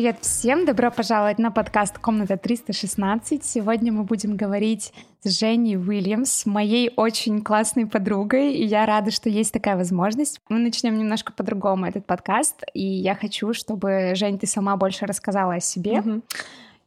[0.00, 0.64] Привет всем!
[0.64, 3.42] Добро пожаловать на подкаст «Комната 316».
[3.42, 9.28] Сегодня мы будем говорить с Женей Уильямс, моей очень классной подругой, и я рада, что
[9.28, 10.40] есть такая возможность.
[10.48, 15.56] Мы начнем немножко по-другому этот подкаст, и я хочу, чтобы, Жень, ты сама больше рассказала
[15.56, 15.96] о себе.
[15.96, 16.22] Mm-hmm.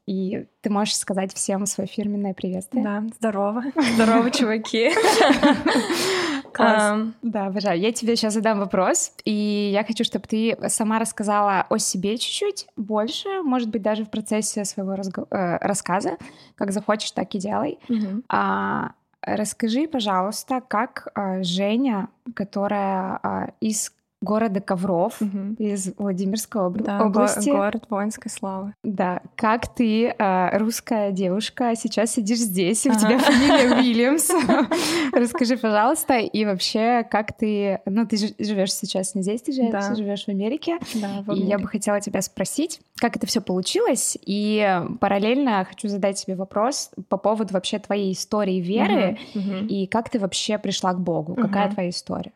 [0.07, 2.83] И ты можешь сказать всем свое фирменное приветствие.
[2.83, 3.63] Да, здорово.
[3.93, 4.89] Здорово, чуваки.
[6.53, 7.07] Класс.
[7.21, 7.79] Да, обожаю.
[7.79, 12.67] Я тебе сейчас задам вопрос, и я хочу, чтобы ты сама рассказала о себе чуть-чуть
[12.75, 16.17] больше, может быть, даже в процессе своего э, рассказа.
[16.55, 17.79] Как захочешь, так и делай.
[18.29, 23.91] А, расскажи, пожалуйста, как а, Женя, которая а, из
[24.23, 25.55] города Ковров угу.
[25.59, 26.81] из Владимирской об...
[26.81, 27.49] да, области.
[27.49, 28.73] Го- город воинской славы.
[28.83, 29.21] Да.
[29.35, 34.31] Как ты, э, русская девушка, сейчас сидишь здесь, у тебя фамилия Уильямс.
[35.13, 37.81] Расскажи, пожалуйста, и вообще, как ты...
[37.85, 40.79] Ну, ты живешь сейчас не здесь, ты живешь в Америке.
[40.95, 46.23] Да, И я бы хотела тебя спросить, как это все получилось, и параллельно хочу задать
[46.23, 51.35] тебе вопрос по поводу вообще твоей истории веры, и как ты вообще пришла к Богу,
[51.35, 52.31] какая твоя история?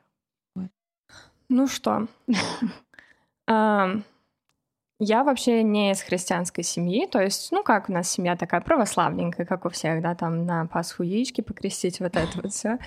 [1.50, 2.08] Ну что,
[3.48, 9.46] я вообще не из христианской семьи, то есть, ну как у нас семья такая православненькая,
[9.46, 12.80] как у всех, да, там на Пасху яички покрестить, вот это вот все.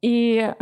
[0.00, 0.54] И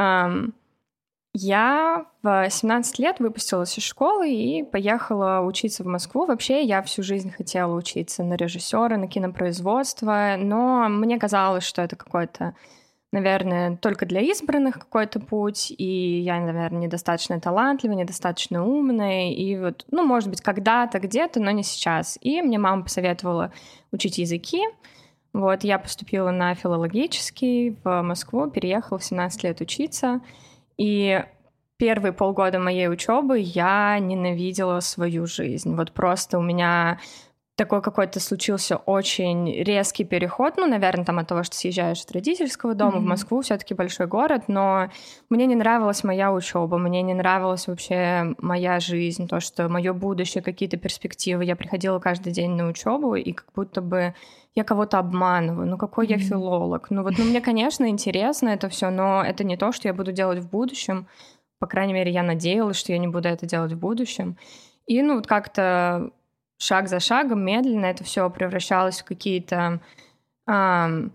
[1.39, 6.25] я в 17 лет выпустилась из школы и поехала учиться в Москву.
[6.25, 11.95] Вообще, я всю жизнь хотела учиться на режиссера, на кинопроизводство, но мне казалось, что это
[11.95, 12.55] какой-то
[13.13, 19.85] наверное, только для избранных какой-то путь, и я, наверное, недостаточно талантливая, недостаточно умная, и вот,
[19.91, 22.19] ну, может быть, когда-то, где-то, но не сейчас.
[22.21, 23.53] И мне мама посоветовала
[23.93, 24.61] учить языки,
[25.33, 30.21] вот, я поступила на филологический в Москву, переехала в 17 лет учиться,
[30.79, 31.23] и
[31.77, 35.75] первые полгода моей учебы я ненавидела свою жизнь.
[35.75, 37.01] Вот просто у меня
[37.57, 42.75] такой какой-то случился очень резкий переход, ну, наверное, там от того, что съезжаешь от родительского
[42.75, 43.01] дома mm-hmm.
[43.01, 44.91] в Москву, все-таки большой город, но
[45.31, 50.43] мне не нравилась моя учеба, мне не нравилась вообще моя жизнь, то, что мое будущее,
[50.43, 51.47] какие-то перспективы.
[51.47, 54.15] Я приходила каждый день на учебу, и как будто бы
[54.55, 56.19] я кого-то обманываю, ну какой mm-hmm.
[56.19, 56.91] я филолог.
[56.91, 60.13] Ну вот, ну мне, конечно, интересно это все, но это не то, что я буду
[60.13, 61.07] делать в будущем.
[61.59, 64.37] По крайней мере, я надеялась, что я не буду это делать в будущем.
[64.87, 66.11] И ну вот как-то
[66.59, 69.81] шаг за шагом, медленно это все превращалось в какие-то
[70.47, 71.09] э,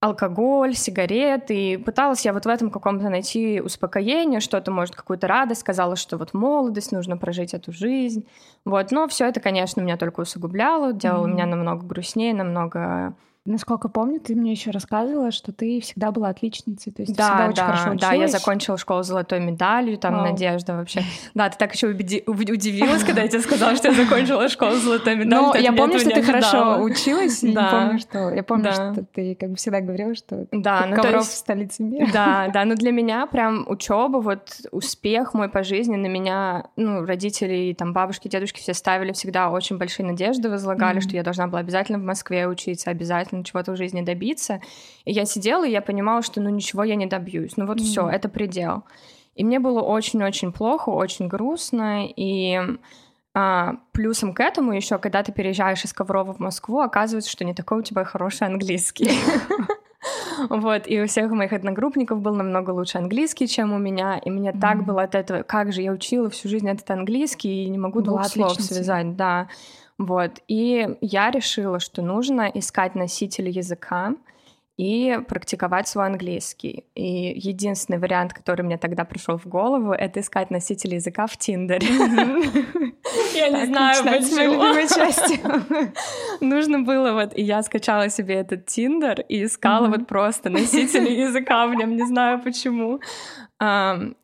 [0.00, 1.72] алкоголь, сигареты.
[1.72, 5.62] И пыталась я вот в этом каком-то найти успокоение, что-то, может, какую-то радость.
[5.62, 8.26] Сказала, что вот молодость, нужно прожить эту жизнь.
[8.64, 8.90] Вот.
[8.90, 11.32] Но все это, конечно, меня только усугубляло, делало mm-hmm.
[11.32, 13.14] меня намного грустнее, намного
[13.46, 17.30] Насколько помню, ты мне еще рассказывала, что ты всегда была отличницей, то есть да, ты
[17.30, 18.00] всегда да, очень хорошо училась.
[18.00, 20.26] Да, я закончила школу с золотой медалью, там Вау.
[20.26, 21.02] Надежда вообще.
[21.34, 25.16] Да, ты так еще удивилась, когда я тебе сказала, что я закончила школу с золотой
[25.16, 25.48] медалью.
[25.52, 28.30] Но я помню, что ты хорошо училась, и помню, что...
[28.34, 32.08] Я помню, что ты как бы всегда говорила, что ну, ковров в столице мира.
[32.12, 37.04] Да, да, но для меня прям учеба, вот успех мой по жизни на меня, ну,
[37.04, 41.60] родители, там, бабушки, дедушки все ставили всегда очень большие надежды, возлагали, что я должна была
[41.60, 44.60] обязательно в Москве учиться, обязательно чего-то в жизни добиться.
[45.04, 47.56] И я сидела, и я понимала, что ну ничего я не добьюсь.
[47.56, 47.82] Ну вот mm.
[47.82, 48.84] все, это предел.
[49.34, 52.06] И мне было очень-очень плохо, очень грустно.
[52.06, 52.58] И
[53.34, 57.52] а, плюсом к этому еще, когда ты переезжаешь из Коврова в Москву, оказывается, что не
[57.52, 59.10] такой у тебя хороший английский.
[60.50, 64.52] Вот, и у всех моих одногруппников был намного лучше английский, чем у меня, и мне
[64.52, 68.02] так было от этого, как же я учила всю жизнь этот английский, и не могу
[68.02, 69.48] двух слов связать, да.
[69.98, 70.42] Вот.
[70.48, 74.14] И я решила, что нужно искать носителя языка
[74.76, 76.84] и практиковать свой английский.
[76.94, 81.86] И единственный вариант, который мне тогда пришел в голову, это искать носитель языка в Тиндере.
[83.34, 84.62] Я не знаю, почему.
[86.42, 87.32] Нужно было вот...
[87.34, 92.04] И я скачала себе этот Тиндер и искала вот просто носителя языка в нем, не
[92.06, 93.00] знаю почему.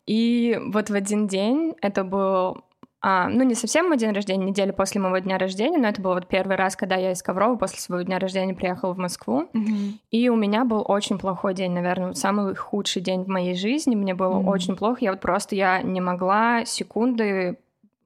[0.07, 2.63] И вот в один день, это был
[3.05, 6.15] а, ну, не совсем мой день рождения, неделю после моего дня рождения, но это был
[6.15, 9.49] вот первый раз, когда я из Коврова после своего дня рождения приехала в Москву.
[9.53, 9.93] Mm-hmm.
[10.13, 13.97] И у меня был очень плохой день, наверное, вот самый худший день в моей жизни.
[13.97, 14.49] Мне было mm-hmm.
[14.49, 14.99] очень плохо.
[15.01, 17.59] Я вот просто я не могла секунды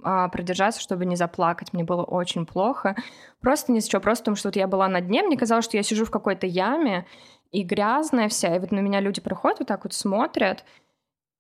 [0.03, 1.75] а, продержаться, чтобы не заплакать.
[1.75, 2.97] Мне было очень плохо.
[3.43, 5.77] Просто ни с чего, просто потому что вот я была на дне, мне казалось, что
[5.77, 7.05] я сижу в какой-то яме,
[7.53, 10.65] и грязная вся, и вот на меня люди проходят, вот так вот смотрят,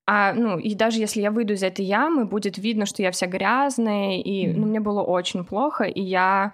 [0.06, 3.26] а, ну, и даже если я выйду из этой ямы, будет видно, что я вся
[3.26, 6.52] грязная, и ну, мне было очень плохо, и я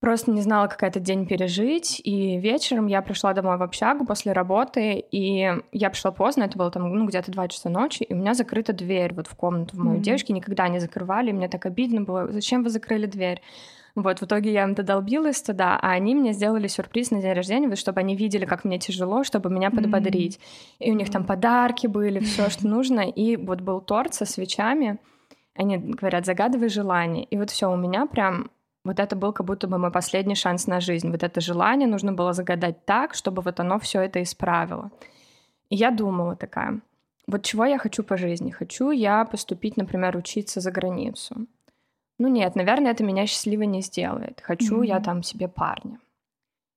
[0.00, 2.00] просто не знала, как этот день пережить.
[2.02, 6.72] И вечером я пришла домой в общагу после работы, и я пришла поздно, это было
[6.72, 9.78] там, ну, где-то 2 часа ночи, и у меня закрыта дверь вот в комнату в
[9.78, 10.02] мою mm-hmm.
[10.02, 13.40] девушки, никогда не закрывали, и мне так обидно было, зачем вы закрыли дверь?
[13.96, 17.66] Вот, в итоге я им додолбилась туда, а они мне сделали сюрприз на день рождения,
[17.66, 20.36] вот, чтобы они видели, как мне тяжело, чтобы меня подбодрить.
[20.36, 20.86] Mm-hmm.
[20.86, 23.00] И у них там подарки были, все, что нужно.
[23.00, 24.98] И вот был торт со свечами.
[25.54, 27.24] Они говорят, загадывай желание.
[27.24, 28.50] И вот все, у меня прям
[28.84, 31.10] вот это был как будто бы мой последний шанс на жизнь.
[31.10, 34.90] Вот это желание нужно было загадать так, чтобы вот оно все это исправило.
[35.70, 36.80] И я думала такая,
[37.26, 38.50] вот чего я хочу по жизни?
[38.50, 41.46] Хочу я поступить, например, учиться за границу.
[42.18, 44.40] Ну нет, наверное, это меня счастливой не сделает.
[44.42, 44.86] Хочу mm-hmm.
[44.86, 45.98] я там себе парня.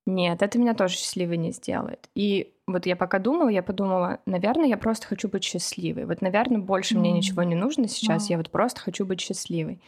[0.06, 2.08] Нет, это меня тоже счастливой не сделает.
[2.14, 6.04] И вот я пока думала, я подумала, наверное, я просто хочу быть счастливой.
[6.04, 6.98] Вот, наверное, больше mm-hmm.
[6.98, 8.32] мне ничего не нужно сейчас, wow.
[8.32, 9.80] я вот просто хочу быть счастливой.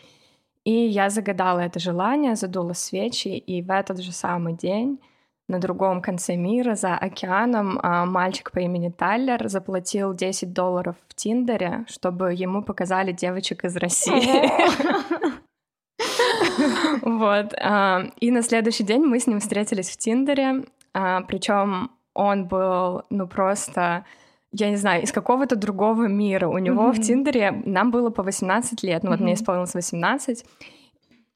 [0.64, 5.00] И я загадала это желание, задула свечи, и в этот же самый день
[5.49, 11.15] на другом конце мира, за океаном, а, мальчик по имени Тайлер заплатил 10 долларов в
[11.15, 14.43] Тиндере, чтобы ему показали девочек из России.
[17.03, 17.55] Вот.
[17.61, 23.03] А, и на следующий день мы с ним встретились в Тиндере, а, причем он был,
[23.11, 24.05] ну, просто
[24.53, 26.47] я не знаю, из какого-то другого мира.
[26.47, 26.93] У него mm-hmm.
[26.93, 29.23] в Тиндере нам было по 18 лет, ну вот mm-hmm.
[29.23, 30.44] мне исполнилось 18,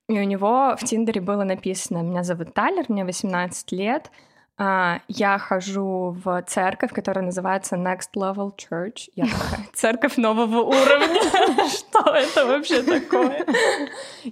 [0.08, 4.10] и у него в Тиндере было написано «Меня зовут Тайлер, мне 18 лет,
[4.58, 9.10] а, я хожу в церковь, которая называется Next Level Church.
[9.14, 11.20] Я такая, церковь нового уровня.
[11.68, 13.44] Что это вообще такое?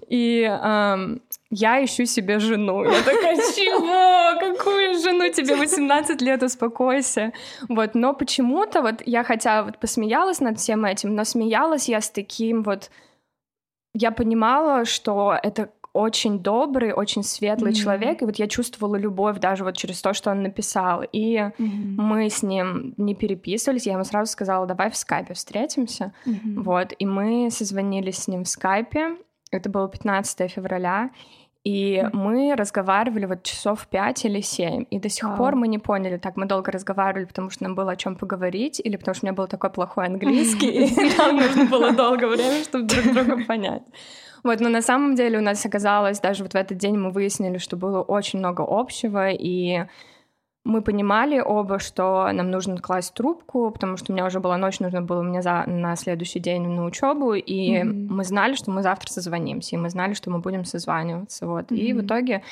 [0.09, 0.51] И
[1.57, 2.85] я ищу себе жену.
[2.85, 4.41] Я такая, чего?
[4.41, 5.31] Какую жену?
[5.31, 7.33] Тебе 18 лет, успокойся.
[7.69, 12.11] Вот, но почему-то вот я хотя вот посмеялась над всем этим, но смеялась я с
[12.11, 12.91] таким вот...
[13.95, 17.75] Я понимала, что это очень добрый, очень светлый mm-hmm.
[17.75, 21.05] человек, и вот я чувствовала любовь даже вот через то, что он написал.
[21.13, 21.95] И mm-hmm.
[21.97, 26.13] мы с ним не переписывались, я ему сразу сказала, давай в скайпе встретимся.
[26.27, 26.63] Mm-hmm.
[26.63, 29.17] Вот, и мы созвонились с ним в скайпе,
[29.53, 31.11] это было 15 февраля,
[31.65, 32.11] и mm-hmm.
[32.13, 35.37] мы разговаривали вот часов пять или семь, и до сих wow.
[35.37, 38.81] пор мы не поняли, так мы долго разговаривали, потому что нам было о чем поговорить,
[38.85, 42.63] или потому что у меня был такой плохой английский, и нам нужно было долго времени,
[42.65, 43.83] чтобы друг друга понять.
[44.43, 47.57] Вот, но на самом деле у нас оказалось, даже вот в этот день мы выяснили,
[47.57, 49.87] что было очень много общего, и
[50.65, 54.81] мы понимали оба, что нам нужно класть трубку, потому что у меня уже была ночь,
[54.81, 58.07] нужно было мне за, на следующий день на учебу, и mm-hmm.
[58.09, 61.71] мы знали, что мы завтра созвонимся, и мы знали, что мы будем созваниваться, вот.
[61.71, 61.77] Mm-hmm.
[61.77, 62.43] И в итоге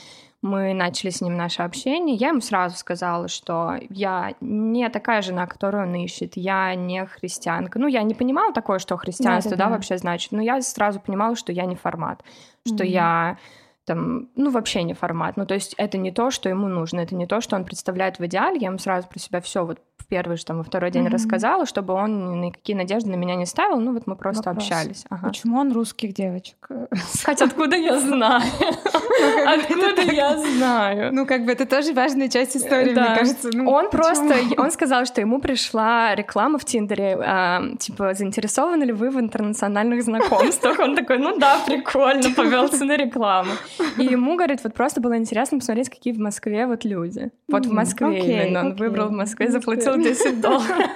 [0.43, 2.17] мы начали с ним наше общение.
[2.17, 7.79] Я ему сразу сказала, что я не такая жена, которую он ищет, я не христианка.
[7.79, 9.71] Ну, я не понимала такое, что христианство, да, да, да.
[9.71, 12.23] вообще значит, но я сразу понимала, что я не формат,
[12.67, 12.89] что mm-hmm.
[12.89, 13.39] я
[13.85, 15.37] там, ну, вообще не формат.
[15.37, 18.19] Ну, то есть это не то, что ему нужно, это не то, что он представляет
[18.19, 18.59] в идеале.
[18.61, 21.11] Я ему сразу про себя все вот первый же там во второй день mm-hmm.
[21.11, 23.81] рассказала, чтобы он никакие надежды на меня не ставил.
[23.81, 24.65] Ну вот мы просто Вопрос.
[24.65, 25.05] общались.
[25.11, 25.29] Ага.
[25.29, 26.57] Почему он русских девочек?
[27.25, 28.43] Хотя откуда я знаю?
[29.47, 31.15] Откуда я знаю?
[31.15, 33.51] Ну как бы это тоже важная часть истории, мне кажется.
[33.53, 38.93] Ну, он просто, он сказал, что ему пришла реклама в Тиндере, а, типа заинтересованы ли
[38.93, 40.79] вы в интернациональных знакомствах?
[40.79, 43.53] Он такой, ну да, прикольно, повелся на рекламу.
[43.99, 47.31] И ему, говорит, вот просто было интересно посмотреть, какие в Москве вот люди.
[47.49, 48.61] Вот в Москве именно.
[48.61, 50.91] Он выбрал в Москве, заплатил 10 долларов.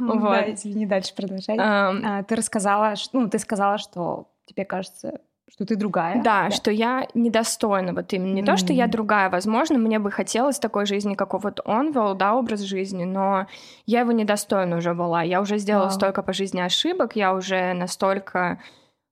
[0.00, 0.22] Вот.
[0.22, 1.56] Да, извини, дальше продолжай.
[1.58, 6.16] А, ты рассказала, ну, ты сказала, что тебе кажется, что ты другая.
[6.22, 8.32] Да, да, что я недостойна вот именно.
[8.32, 8.46] Не mm-hmm.
[8.46, 9.30] то, что я другая.
[9.30, 13.46] Возможно, мне бы хотелось такой жизни, какой вот он вел, да, образ жизни, но
[13.86, 15.22] я его недостойна уже была.
[15.22, 15.92] Я уже сделала wow.
[15.92, 18.60] столько по жизни ошибок, я уже настолько...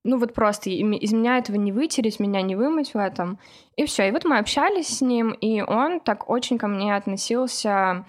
[0.05, 3.39] Ну вот просто из меня этого не вытереть, меня не вымыть в этом.
[3.77, 4.09] И все.
[4.09, 8.05] И вот мы общались с ним, и он так очень ко мне относился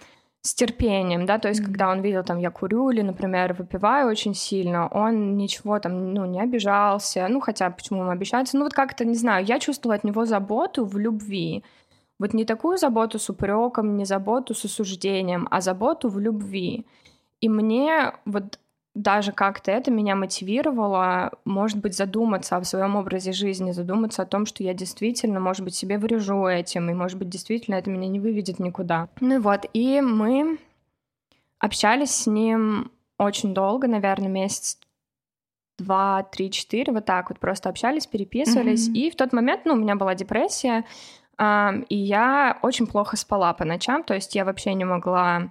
[0.47, 1.65] с терпением, да, то есть mm-hmm.
[1.65, 6.27] когда он видел, там, я курю или, например, выпиваю очень сильно, он ничего там, ну,
[6.27, 10.05] не обижался, ну, хотя почему ему обещаться, ну, вот как-то, не знаю, я чувствовала от
[10.05, 11.65] него заботу в любви,
[12.19, 16.87] вот не такую заботу с упреком, не заботу с осуждением, а заботу в любви.
[17.41, 18.59] И мне вот
[18.95, 24.47] даже как-то это меня мотивировало, может быть, задуматься о своем образе жизни, задуматься о том,
[24.47, 28.21] что я действительно, может быть, себе врежу этим, и, может быть, действительно это меня не
[28.21, 29.09] выведет никуда.
[29.21, 30.59] Ну и вот, и мы
[31.59, 34.79] общались с ним очень долго, наверное, месяц
[35.77, 38.89] два, три, четыре, вот так вот просто общались, переписывались.
[38.89, 38.95] Mm-hmm.
[38.95, 40.85] И в тот момент, ну, у меня была депрессия,
[41.37, 45.51] э, и я очень плохо спала по ночам, то есть я вообще не могла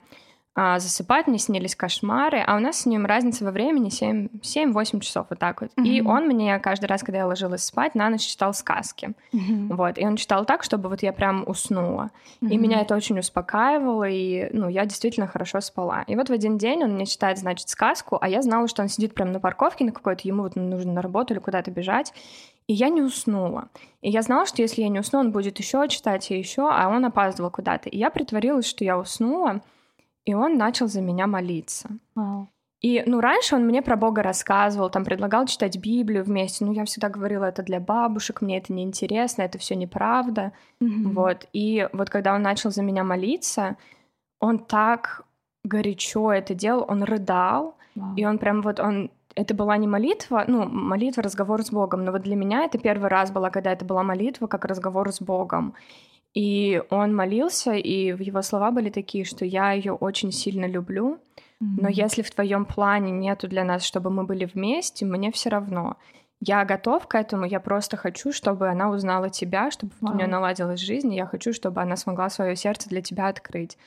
[0.56, 5.26] а, засыпать, мне снились кошмары, а у нас с ним разница во времени 7-8 часов,
[5.32, 5.72] вот так вот.
[5.72, 5.88] Mm-hmm.
[5.88, 9.14] И он мне каждый раз, когда я ложилась спать, на ночь читал сказки.
[9.34, 9.76] Mm-hmm.
[9.76, 12.12] Вот, и он читал так, чтобы вот я прям уснула.
[12.42, 12.50] Mm-hmm.
[12.50, 16.04] И меня это очень успокаивало, и, ну, я действительно хорошо спала.
[16.06, 18.90] И вот в один день он мне читает, значит, сказку, а я знала, что он
[18.90, 22.14] сидит прям на парковке на какой-то, ему вот нужно на работу или куда-то бежать,
[22.68, 23.70] и я не уснула.
[24.04, 26.90] И я знала, что если я не усну, он будет еще читать и еще, а
[26.90, 27.90] он опаздывал куда-то.
[27.90, 29.62] И я притворилась, что я уснула,
[30.26, 31.90] и он начал за меня молиться.
[32.16, 32.48] Wow.
[32.82, 36.66] И, ну, раньше он мне про Бога рассказывал, там, предлагал читать Библию вместе.
[36.66, 40.52] Ну, я всегда говорила, это для бабушек, мне это неинтересно, это все неправда.
[40.82, 41.14] Mm-hmm.
[41.14, 41.48] Вот.
[41.54, 43.78] И вот когда он начал за меня молиться,
[44.42, 45.24] он так
[45.64, 48.16] горячо это делал, он рыдал, wow.
[48.18, 52.12] и он прям вот, он это была не молитва, ну, молитва, разговор с Богом, но
[52.12, 55.74] вот для меня это первый раз была, когда это была молитва, как разговор с Богом.
[56.34, 61.16] И он молился, и его слова были такие, что я ее очень сильно люблю,
[61.62, 61.78] mm-hmm.
[61.82, 65.98] но если в твоем плане нету для нас, чтобы мы были вместе, мне все равно.
[66.40, 70.12] Я готов к этому, я просто хочу, чтобы она узнала тебя, чтобы wow.
[70.12, 73.78] у нее наладилась жизнь, и я хочу, чтобы она смогла свое сердце для тебя открыть.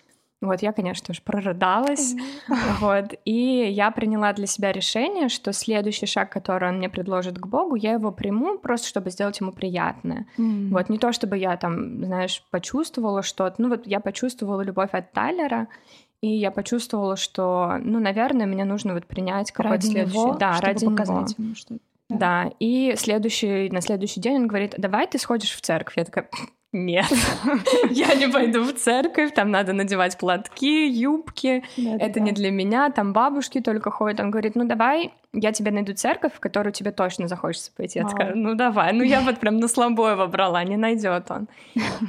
[0.42, 2.14] Вот я, конечно же, прорыдалась.
[2.80, 3.14] Вот.
[3.24, 7.74] И я приняла для себя решение, что следующий шаг, который он мне предложит к Богу,
[7.74, 10.26] я его приму просто, чтобы сделать ему приятное.
[10.38, 10.70] Mm.
[10.70, 10.88] Вот.
[10.88, 13.54] Не то, чтобы я там, знаешь, почувствовала что-то.
[13.58, 15.68] Ну вот я почувствовала любовь от Тайлера,
[16.20, 20.18] и я почувствовала, что, ну, наверное, мне нужно вот принять какой-то следующий...
[20.18, 21.46] Него, да, ради показать него.
[21.46, 21.76] Ему что
[22.08, 22.16] да.
[22.16, 25.96] да, и следующий, на следующий день он говорит, давай ты сходишь в церковь.
[25.96, 26.28] Я такая,
[26.72, 27.06] нет,
[27.90, 33.12] я не пойду в церковь, там надо надевать платки, юбки, это не для меня, там
[33.12, 34.20] бабушки только ходят.
[34.20, 37.98] Он говорит, ну давай, я тебе найду церковь, в которую тебе точно захочется пойти.
[37.98, 41.48] Я такая, ну давай, ну я вот прям на слабое выбрала, не найдет он.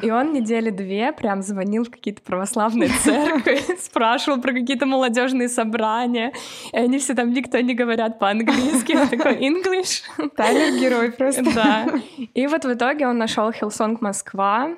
[0.02, 6.32] И он недели две прям звонил в какие-то православные церкви, спрашивал про какие-то молодежные собрания,
[6.72, 10.04] и они все там никто не говорят по-английски, он такой, English.
[10.36, 11.44] Тайлер герой просто.
[11.54, 11.88] Да.
[12.34, 14.70] И вот в итоге он нашел Hillsong Москва,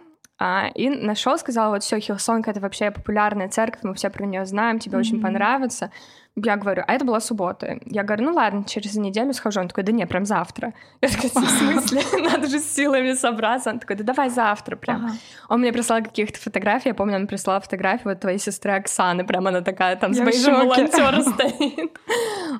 [0.42, 4.46] а, и нашел, сказал, вот все, Hillsong это вообще популярная церковь, мы все про нее
[4.46, 5.00] знаем, тебе mm-hmm.
[5.02, 5.92] очень понравится.
[6.36, 7.80] Я говорю, а это была суббота.
[7.86, 9.60] Я говорю, ну ладно, через неделю схожу.
[9.60, 10.74] Он такой, да не, прям завтра.
[11.02, 12.02] Я такая, в смысле?
[12.30, 13.72] Надо же с силами собраться.
[13.72, 15.06] Он такой, да давай завтра прям.
[15.06, 15.16] Ага.
[15.50, 16.90] Он мне прислал каких-то фотографий.
[16.90, 19.26] Я помню, он прислал фотографию вот твоей сестры Оксаны.
[19.26, 22.00] Прям она такая там с бейджем волонтера стоит.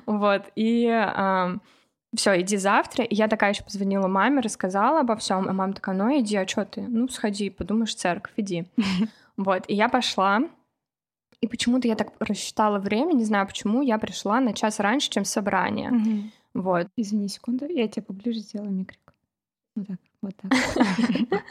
[0.06, 0.42] Вот.
[0.56, 0.86] И
[2.14, 3.04] все, иди завтра.
[3.04, 5.48] И я такая еще позвонила маме, рассказала обо всем.
[5.48, 6.82] А мама такая, ну иди, а что ты?
[6.82, 8.66] Ну, сходи, подумаешь, церковь, иди.
[9.36, 10.42] Вот, и я пошла.
[11.40, 15.24] И почему-то я так рассчитала время, не знаю почему, я пришла на час раньше, чем
[15.24, 16.30] собрание.
[16.52, 16.88] Вот.
[16.96, 19.14] Извини секунду, я тебе поближе сделаю микрик.
[19.76, 21.42] Вот так, вот так.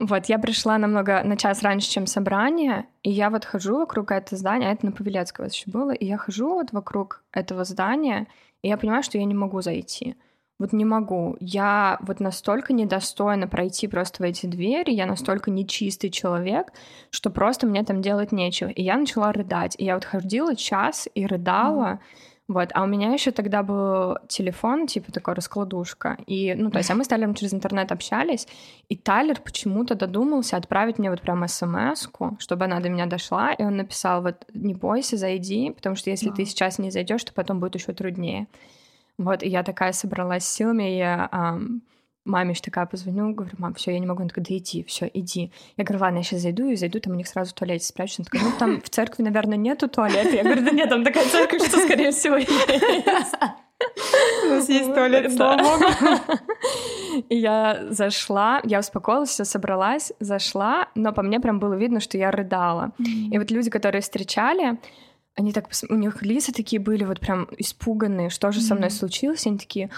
[0.00, 4.38] Вот, я пришла намного на час раньше, чем собрание, и я вот хожу вокруг этого
[4.38, 8.26] здания, а это на Павелецкого еще было, и я хожу вот вокруг этого здания,
[8.62, 10.16] и я понимаю, что я не могу зайти.
[10.60, 11.38] Вот не могу.
[11.40, 16.66] Я вот настолько недостойна пройти просто в эти двери, я настолько нечистый человек,
[17.10, 18.68] что просто мне там делать нечего.
[18.68, 19.74] И я начала рыдать.
[19.78, 21.92] И я вот ходила час и рыдала.
[21.92, 21.98] Mm.
[22.48, 26.18] Вот, а у меня еще тогда был телефон, типа такой раскладушка.
[26.26, 28.46] И, ну, то есть, а мы с Тайлером через интернет общались,
[28.88, 33.62] и Тайлер почему-то додумался отправить мне вот прям смс чтобы она до меня дошла, и
[33.62, 37.60] он написал вот не бойся, зайди, потому что если ты сейчас не зайдешь, то потом
[37.60, 38.48] будет еще труднее.
[39.20, 41.82] Вот, и я такая собралась силами, я ам,
[42.24, 44.20] маме же такая позвоню, говорю, мам, все, я не могу.
[44.20, 45.52] Она такая, да иди, все, иди.
[45.76, 48.20] Я говорю, ладно, я сейчас зайду и зайду, там у них сразу в туалете спрячусь.
[48.20, 50.34] Она такая, ну там в церкви, наверное, нету туалета.
[50.34, 52.50] Я говорю, да нет, там такая церковь, что, скорее всего, есть.
[54.46, 55.84] У нас есть туалет, слава богу.
[57.28, 62.16] И я зашла, я успокоилась, все собралась, зашла, но по мне прям было видно, что
[62.16, 62.92] я рыдала.
[62.98, 64.78] И вот люди, которые встречали,
[65.40, 69.46] они так, у них лица такие были вот прям испуганные, что же со мной случилось,
[69.46, 69.90] они такие,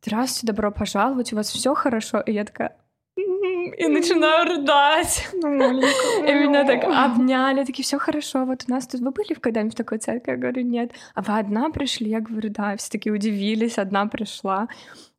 [0.00, 2.20] здравствуйте, добро пожаловать, у вас все хорошо?
[2.20, 2.76] И я такая,
[3.16, 5.28] и начинаю рыдать.
[5.44, 9.74] Ну, и меня так обняли, такие, все хорошо, вот у нас тут, вы были когда-нибудь
[9.74, 10.32] в такой церкви?
[10.32, 10.92] Я говорю, нет.
[11.14, 12.08] А вы одна пришли?
[12.08, 12.76] Я говорю, да.
[12.76, 14.68] Все такие удивились, одна пришла.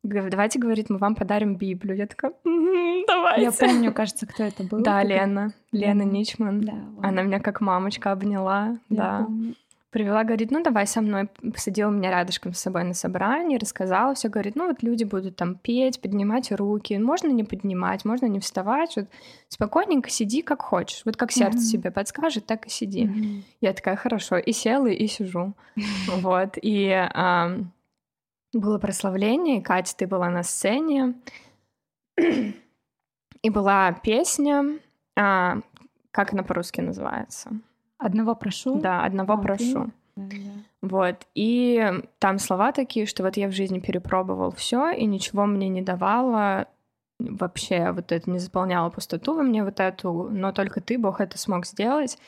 [0.02, 1.96] Говорю, давайте, говорит, мы вам подарим Библию.
[1.96, 3.42] Я такая, давайте.
[3.42, 4.82] Я помню, кажется, кто это был.
[4.82, 5.52] Да, Лена.
[5.72, 6.60] Лена Ничман.
[6.60, 8.78] Да, Она меня как мамочка обняла.
[8.88, 9.24] Да.
[9.26, 9.54] Помню
[9.96, 14.28] привела, говорит, ну давай со мной, посадила меня рядышком с собой на собрании, рассказала все,
[14.28, 18.96] говорит, ну вот люди будут там петь, поднимать руки, можно не поднимать, можно не вставать,
[18.96, 19.06] вот
[19.48, 21.62] спокойненько сиди как хочешь, вот как сердце mm-hmm.
[21.62, 23.06] себе подскажет, так и сиди.
[23.06, 23.42] Mm-hmm.
[23.62, 25.54] Я такая, хорошо, и села, и сижу,
[26.08, 27.08] вот, и
[28.52, 31.14] было прославление, Катя, ты была на сцене,
[32.18, 34.78] и была песня,
[35.18, 35.60] а,
[36.10, 37.48] как она по-русски называется?
[37.98, 38.80] Одного прошу.
[38.80, 39.90] Да, одного а, прошу.
[40.14, 40.42] Ты...
[40.82, 41.26] Вот.
[41.34, 45.82] И там слова такие, что вот я в жизни перепробовал все, и ничего мне не
[45.82, 46.66] давало
[47.18, 51.38] вообще вот это не заполняло пустоту во мне вот эту, но только ты, Бог, это
[51.38, 52.18] смог сделать.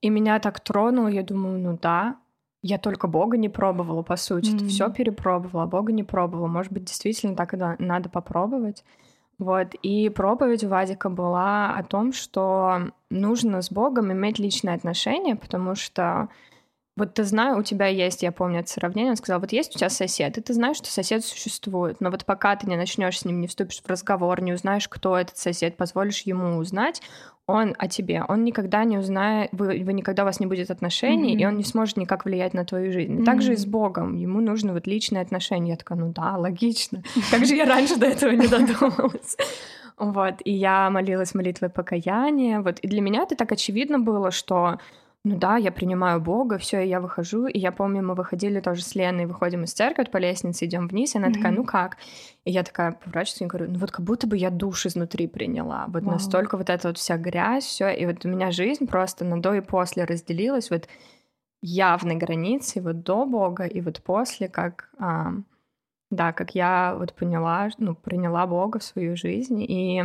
[0.00, 2.16] И меня так тронуло, я думаю, ну да,
[2.62, 4.50] я только Бога не пробовала, по сути.
[4.50, 4.68] Mm-hmm.
[4.68, 6.46] Все перепробовала, а Бога не пробовала.
[6.46, 8.84] Может быть, действительно так и надо попробовать.
[9.40, 9.74] Вот.
[9.82, 15.74] И проповедь у Вадика была о том, что нужно с Богом иметь личные отношения, потому
[15.74, 16.28] что
[16.94, 19.78] вот ты знаешь, у тебя есть, я помню это сравнение, он сказал, вот есть у
[19.78, 23.24] тебя сосед, и ты знаешь, что сосед существует, но вот пока ты не начнешь с
[23.24, 27.00] ним, не вступишь в разговор, не узнаешь, кто этот сосед, позволишь ему узнать,
[27.50, 31.36] он о тебе, он никогда не узнает, вы, вы никогда у вас не будет отношений,
[31.36, 31.40] mm-hmm.
[31.40, 33.20] и он не сможет никак влиять на твою жизнь.
[33.20, 33.24] Mm-hmm.
[33.24, 35.72] Так же и с Богом, ему нужно вот личные отношения.
[35.72, 37.02] Я такая, ну да, логично.
[37.30, 39.36] Как же я раньше до этого не додумалась?
[39.98, 44.78] Вот, и я молилась молитвой покаяния, вот, и для меня это так очевидно было, что
[45.22, 47.46] ну да, я принимаю Бога, все, я выхожу.
[47.46, 51.14] И я помню, мы выходили тоже с Леной, выходим из церкви по лестнице, идем вниз,
[51.14, 51.32] и она mm-hmm.
[51.34, 51.98] такая, ну как?
[52.44, 55.84] И я такая поворачиваюсь и говорю, ну вот как будто бы я душ изнутри приняла.
[55.88, 56.12] Вот wow.
[56.12, 57.90] настолько вот эта вот вся грязь, все.
[57.90, 60.88] И вот у меня жизнь просто на до и после разделилась вот
[61.60, 65.32] явной границей вот до Бога и вот после, как, а,
[66.10, 69.62] да, как я вот поняла, ну, приняла Бога в свою жизнь.
[69.68, 70.02] И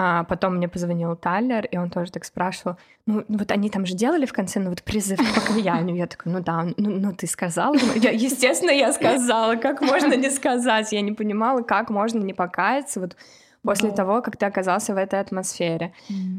[0.00, 3.84] а потом мне позвонил Тайлер, и он тоже так спрашивал, ну, ну вот они там
[3.84, 5.96] же делали в конце, ну вот призыв к покаянию.
[5.96, 7.74] Я такая, ну да, ну, ну ты сказала?
[7.96, 10.92] Я, естественно, я сказала, как можно не сказать?
[10.92, 13.16] Я не понимала, как можно не покаяться вот
[13.62, 15.92] после того, как ты оказался в этой атмосфере.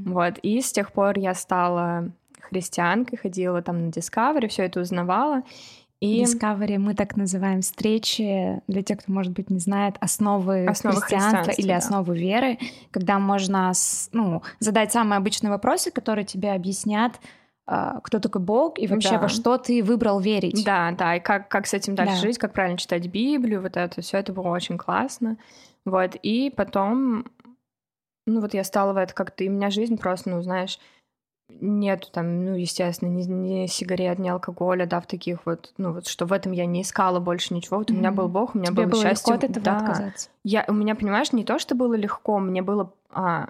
[0.06, 5.44] Вот, и с тех пор я стала христианкой, ходила там на Discovery, все это узнавала.
[6.01, 6.24] И...
[6.24, 11.51] Discovery мы так называем встречи, для тех, кто, может быть, не знает, основы, основы христианства
[11.51, 11.77] или да.
[11.77, 12.58] основы веры,
[12.91, 13.74] когда можно
[14.13, 17.20] ну, задать самые обычные вопросы, которые тебе объяснят,
[17.65, 19.20] а, кто такой Бог и вообще да.
[19.20, 20.63] во что ты выбрал верить.
[20.65, 22.22] Да, да, и как, как с этим дальше да.
[22.22, 25.38] жить, как правильно читать Библию, вот это все это было очень классно.
[25.84, 27.25] Вот, и потом,
[28.25, 30.79] ну вот я стала в это как-то, и у меня жизнь просто, ну, знаешь,
[31.50, 36.08] Нету там, ну, естественно, ни, ни сигарет, ни алкоголя, да, в таких вот, ну, вот,
[36.08, 37.78] что в этом я не искала больше ничего.
[37.78, 37.95] Вот mm-hmm.
[37.95, 39.34] у меня был Бог, у меня Тебе было, было счастье.
[39.34, 39.78] Легко от этого да.
[39.78, 40.30] отказаться?
[40.43, 43.50] Я, у меня, понимаешь, не то, что было легко, мне было а,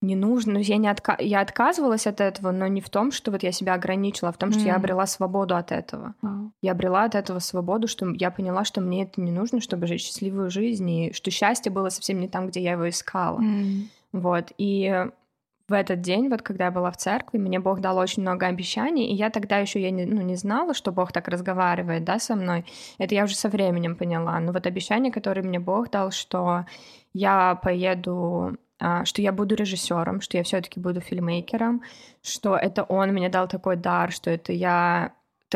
[0.00, 1.16] не нужно, ну, я, не отка...
[1.18, 4.38] я отказывалась от этого, но не в том, что вот я себя ограничила, а в
[4.38, 4.66] том, что mm.
[4.66, 6.14] я обрела свободу от этого.
[6.22, 6.50] Wow.
[6.62, 10.00] Я обрела от этого свободу, что я поняла, что мне это не нужно, чтобы жить
[10.00, 13.40] счастливую жизнь, и что счастье было совсем не там, где я его искала.
[13.40, 13.86] Mm.
[14.12, 15.08] Вот, и
[15.68, 19.06] в этот день, вот когда я была в церкви, мне Бог дал очень много обещаний,
[19.06, 22.36] и я тогда еще я не, ну, не знала, что Бог так разговаривает, да, со
[22.36, 22.64] мной.
[22.96, 24.40] Это я уже со временем поняла.
[24.40, 26.64] Но вот обещание, которое мне Бог дал, что
[27.12, 31.82] я поеду а, что я буду режиссером, что я все-таки буду фильмейкером,
[32.22, 35.12] что это он мне дал такой дар, что это я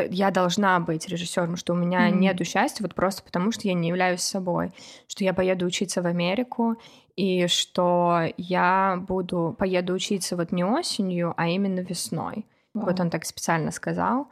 [0.09, 2.17] я должна быть режиссером, что у меня mm-hmm.
[2.17, 4.71] нет счастья вот просто потому, что я не являюсь собой,
[5.07, 6.77] что я поеду учиться в Америку,
[7.15, 12.45] и что я буду поеду учиться вот не осенью, а именно весной.
[12.75, 12.85] Wow.
[12.85, 14.29] Вот он так специально сказал.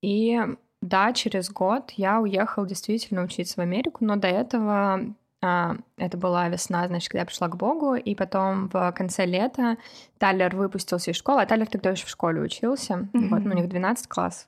[0.00, 0.40] И
[0.80, 6.48] да, через год я уехал действительно учиться в Америку, но до этого а, это была
[6.48, 9.76] весна, значит, когда я пришла к Богу, и потом в конце лета
[10.18, 13.28] Тайлер выпустился из школы, а Тайлер тогда еще в школе учился, mm-hmm.
[13.28, 14.46] вот, ну, у них 12 классов.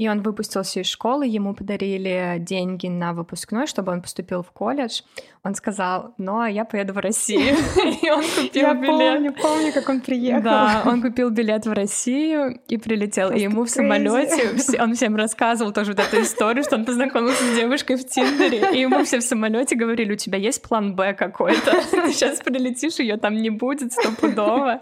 [0.00, 5.02] И он выпустился из школы, ему подарили деньги на выпускной, чтобы он поступил в колледж.
[5.42, 7.54] Он сказал, ну, а я поеду в Россию.
[8.02, 8.54] И он купил билет.
[8.54, 10.42] Я помню, помню, как он приехал.
[10.42, 13.30] Да, он купил билет в Россию и прилетел.
[13.30, 17.54] И ему в самолете, он всем рассказывал тоже вот эту историю, что он познакомился с
[17.54, 18.70] девушкой в Тиндере.
[18.72, 21.72] И ему все в самолете говорили, у тебя есть план Б какой-то?
[21.90, 24.80] Ты сейчас прилетишь, ее там не будет стопудово.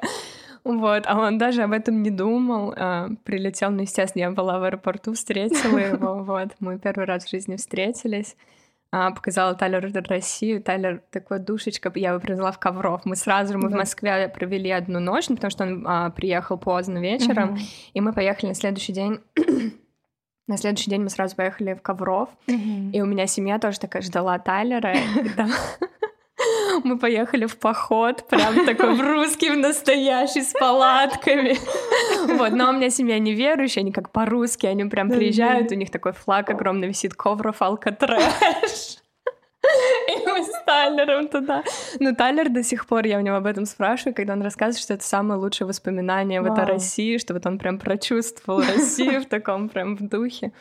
[0.68, 2.74] Вот, а он даже об этом не думал.
[2.76, 6.50] А, прилетел, ну, естественно, я была в аэропорту, встретила его, вот.
[6.60, 8.36] Мы первый раз в жизни встретились.
[8.90, 10.62] А, показала Тайлеру Россию.
[10.62, 13.06] Тайлер такой душечка, я его привезла в Ковров.
[13.06, 13.76] Мы сразу же, мы да.
[13.76, 17.60] в Москве провели одну ночь, потому что он а, приехал поздно вечером, угу.
[17.94, 19.20] и мы поехали на следующий день
[20.48, 22.92] на следующий день мы сразу поехали в Ковров, mm-hmm.
[22.92, 24.94] и у меня семья тоже такая ждала Тайлера.
[26.84, 31.56] Мы поехали в поход, прям такой в русский, в настоящий, с палатками.
[32.38, 36.12] Вот, но у меня семья неверующая, они как по-русски, они прям приезжают, у них такой
[36.12, 38.98] флаг огромный висит, ковров алкатрэш.
[40.08, 41.62] И мы с Тайлером туда.
[42.00, 44.94] Но Тайлер до сих пор, я у него об этом спрашиваю, когда он рассказывает, что
[44.94, 49.68] это самое лучшее воспоминание вот о России, что вот он прям прочувствовал Россию в таком
[49.68, 50.52] прям в духе.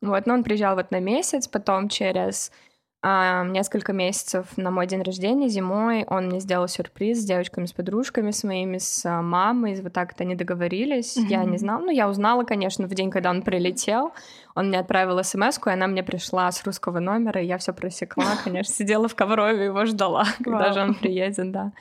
[0.00, 2.52] Вот, но он приезжал вот на месяц, потом через
[3.02, 7.72] а, несколько месяцев на мой день рождения зимой он мне сделал сюрприз с девочками, с
[7.72, 9.80] подружками, с моими, с а, мамой.
[9.80, 11.16] Вот так это они договорились.
[11.16, 11.26] Mm-hmm.
[11.28, 11.80] Я не знала.
[11.80, 14.12] Ну, я узнала, конечно, в день, когда он прилетел.
[14.54, 18.36] Он мне отправил смс и она мне пришла с русского номера, и я все просекла,
[18.44, 21.72] конечно, сидела в Коврове, его ждала, когда же он приедет, да.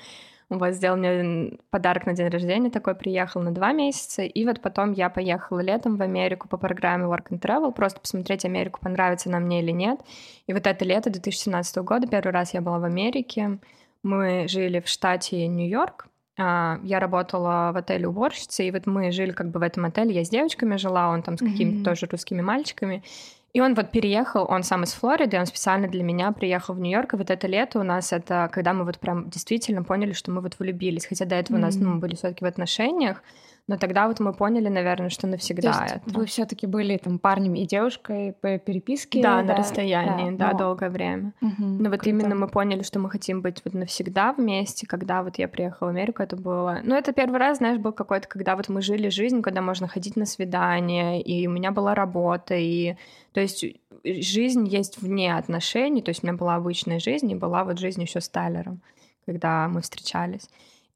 [0.50, 4.94] Вот, сделал мне подарок на день рождения, такой приехал на два месяца, и вот потом
[4.94, 9.40] я поехала летом в Америку по программе Work and Travel, просто посмотреть Америку, понравится она
[9.40, 10.00] мне или нет.
[10.48, 13.60] И вот это лето 2017 года, первый раз я была в Америке,
[14.02, 16.08] мы жили в штате Нью-Йорк,
[16.40, 20.16] а, я работала в отеле уборщицей, и вот мы жили как бы в этом отеле,
[20.16, 21.84] я с девочками жила, он там с какими-то mm-hmm.
[21.84, 23.04] тоже русскими мальчиками,
[23.52, 27.14] и он вот переехал, он сам из Флориды, он специально для меня приехал в Нью-Йорк,
[27.14, 30.42] и вот это лето у нас это, когда мы вот прям действительно поняли, что мы
[30.42, 31.60] вот влюбились, хотя до этого mm-hmm.
[31.60, 33.24] у нас, ну, мы были все таки в отношениях,
[33.70, 36.18] но тогда вот мы поняли, наверное, что навсегда То есть это.
[36.18, 39.22] Вы все-таки были там парнем и девушкой по переписке?
[39.22, 39.54] Да, да?
[39.54, 40.58] на расстоянии, да, да но...
[40.58, 41.34] долгое время.
[41.40, 42.10] Угу, но вот круто.
[42.10, 45.92] именно мы поняли, что мы хотим быть вот навсегда вместе, когда вот я приехала в
[45.92, 46.80] Америку, это было...
[46.84, 50.16] Ну, это первый раз, знаешь, был какой-то, когда вот мы жили жизнь, когда можно ходить
[50.16, 52.96] на свидание, и у меня была работа, и...
[53.34, 53.64] То есть
[54.04, 58.02] жизнь есть вне отношений, то есть у меня была обычная жизнь, и была вот жизнь
[58.02, 58.82] еще с Тайлером,
[59.28, 60.50] когда мы встречались.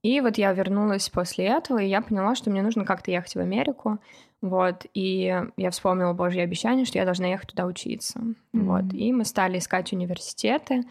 [0.03, 3.39] И вот я вернулась после этого, и я поняла, что мне нужно как-то ехать в
[3.39, 3.99] Америку.
[4.41, 8.19] Вот, и я вспомнила Божье обещание, что я должна ехать туда учиться.
[8.19, 8.35] Mm-hmm.
[8.53, 10.83] Вот, и мы стали искать университеты.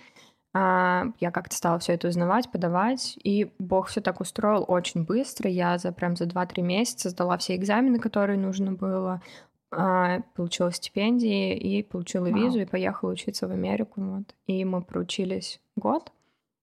[0.54, 5.50] А, я как-то стала все это узнавать, подавать, и Бог все так устроил очень быстро.
[5.50, 9.20] Я за прям за 2-3 месяца сдала все экзамены, которые нужно было,
[9.70, 12.32] а, получила стипендии и получила wow.
[12.32, 14.00] визу и поехала учиться в Америку.
[14.00, 14.34] Вот.
[14.46, 16.10] И мы проучились год.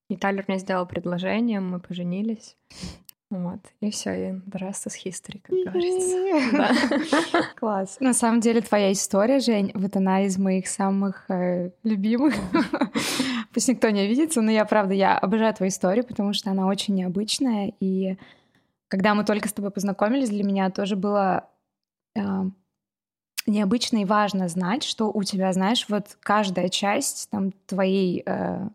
[0.09, 2.57] И Тайлер мне сделал предложение, мы поженились.
[3.31, 7.53] Вот, и все, и the rest is history, как говорится.
[7.55, 7.97] Класс.
[7.99, 12.33] На самом деле твоя история, Жень, вот она из моих самых э, любимых.
[13.53, 16.95] Пусть никто не обидится, но я, правда, я обожаю твою историю, потому что она очень
[16.95, 17.71] необычная.
[17.79, 18.17] И
[18.87, 21.47] когда мы только с тобой познакомились, для меня тоже было
[22.15, 22.21] э,
[23.45, 28.69] необычно и важно знать, что у тебя, знаешь, вот каждая часть там твоей э,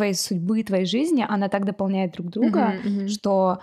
[0.00, 3.08] твоей судьбы, твоей жизни, она так дополняет друг друга, mm-hmm, mm-hmm.
[3.08, 3.60] что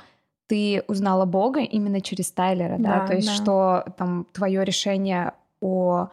[0.48, 3.34] ты узнала Бога именно через Тайлера, да, да то есть да.
[3.34, 6.10] что там твое решение о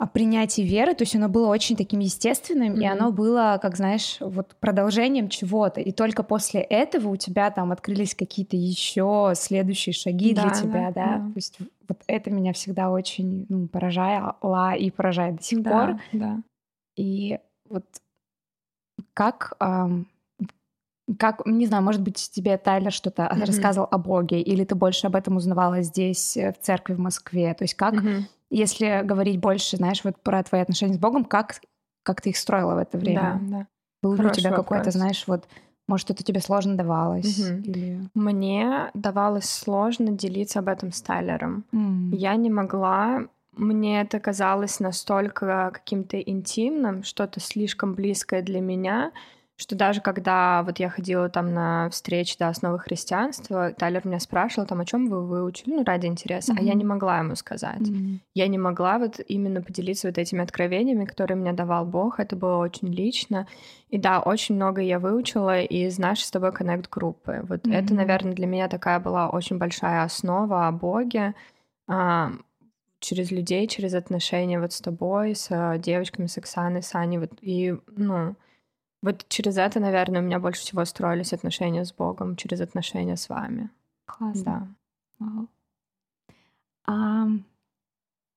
[0.00, 2.82] о принятии веры, то есть оно было очень таким естественным, mm-hmm.
[2.82, 5.80] и оно было, как знаешь, вот продолжением чего-то.
[5.80, 10.92] И только после этого у тебя там открылись какие-то еще следующие шаги да, для тебя,
[10.92, 11.18] да, да.
[11.18, 11.18] да.
[11.18, 16.00] То есть вот это меня всегда очень ну, поражало и поражает до сих да, пор.
[16.12, 16.42] Да.
[16.96, 17.84] И вот
[19.18, 19.56] как,
[21.18, 23.44] как, не знаю, может быть, тебе Тайлер что-то mm-hmm.
[23.46, 27.52] рассказывал о Боге, или ты больше об этом узнавала здесь, э, в церкви в Москве?
[27.54, 28.22] То есть как, mm-hmm.
[28.50, 31.60] если говорить больше, знаешь, вот про твои отношения с Богом, как,
[32.04, 33.40] как ты их строила в это время?
[33.42, 33.66] Да, да.
[34.02, 35.48] Был ли у тебя какой-то, знаешь, вот
[35.88, 37.40] может, что-то тебе сложно давалось?
[37.40, 37.62] Угу.
[37.64, 38.00] Или...
[38.14, 41.64] Мне давалось сложно делиться об этом с Тайлером.
[41.72, 42.14] Mm.
[42.14, 43.22] Я не могла
[43.58, 49.12] мне это казалось настолько каким-то интимным, что-то слишком близкое для меня,
[49.60, 54.68] что даже когда вот я ходила там на встречи до основы христианства, Тайлер меня спрашивал
[54.68, 56.58] там, о чем вы выучили, ну, ради интереса, mm-hmm.
[56.60, 57.80] а я не могла ему сказать.
[57.80, 58.18] Mm-hmm.
[58.34, 62.58] Я не могла вот именно поделиться вот этими откровениями, которые мне давал Бог, это было
[62.58, 63.48] очень лично.
[63.88, 67.40] И да, очень много я выучила из нашей с тобой коннект-группы.
[67.48, 67.74] Вот mm-hmm.
[67.74, 71.34] это, наверное, для меня такая была очень большая основа о Боге,
[73.00, 77.32] через людей, через отношения вот с тобой, с э, девочками, с Оксаной, с Аней, вот,
[77.40, 78.34] и, ну,
[79.02, 83.28] вот через это, наверное, у меня больше всего строились отношения с Богом, через отношения с
[83.28, 83.70] вами.
[84.06, 84.76] Классно.
[85.18, 85.26] Да.
[85.26, 85.48] Вау.
[86.86, 87.28] А,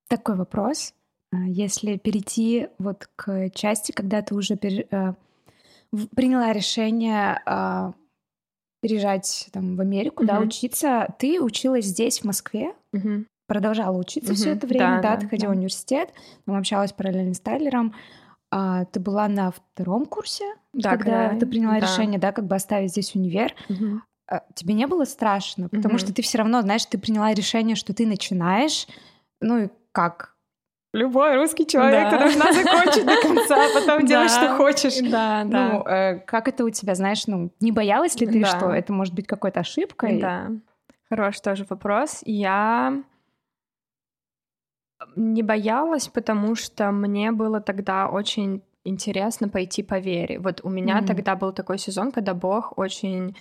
[0.07, 0.93] такой вопрос.
[1.31, 4.85] А, если перейти вот к части, когда ты уже пер...
[4.91, 5.13] Э,
[6.15, 7.93] приняла решение а,
[8.81, 10.27] переезжать там в Америку, mm-hmm.
[10.27, 12.75] да, учиться, ты училась здесь, в Москве?
[12.93, 14.35] Mm-hmm продолжала учиться mm-hmm.
[14.35, 15.55] все это время, да, да, ты ходила да.
[15.55, 16.13] в университет,
[16.45, 17.93] мы общалась параллельно с Тайлером.
[18.49, 21.79] А, ты была на втором курсе, да, когда, когда ты приняла да.
[21.81, 23.53] решение, да, как бы оставить здесь универ.
[23.67, 23.99] Mm-hmm.
[24.29, 25.99] А, тебе не было страшно, потому mm-hmm.
[25.99, 28.87] что ты все равно, знаешь, ты приняла решение, что ты начинаешь,
[29.41, 30.37] ну и как?
[30.93, 32.11] Любой русский человек, да.
[32.11, 34.97] ты должна закончить до конца, а потом делать, что хочешь.
[35.11, 35.73] Да, да.
[35.73, 39.13] Ну, э, как это у тебя, знаешь, ну, не боялась ли ты, что это может
[39.13, 40.21] быть какой-то ошибкой?
[40.21, 40.51] Да.
[41.09, 42.21] Хороший тоже вопрос.
[42.23, 43.03] Я
[45.15, 50.39] не боялась, потому что мне было тогда очень интересно пойти по вере.
[50.39, 51.07] Вот у меня mm-hmm.
[51.07, 53.35] тогда был такой сезон, когда Бог очень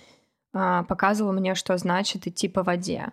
[0.53, 3.11] а, показывал мне, что значит идти по воде.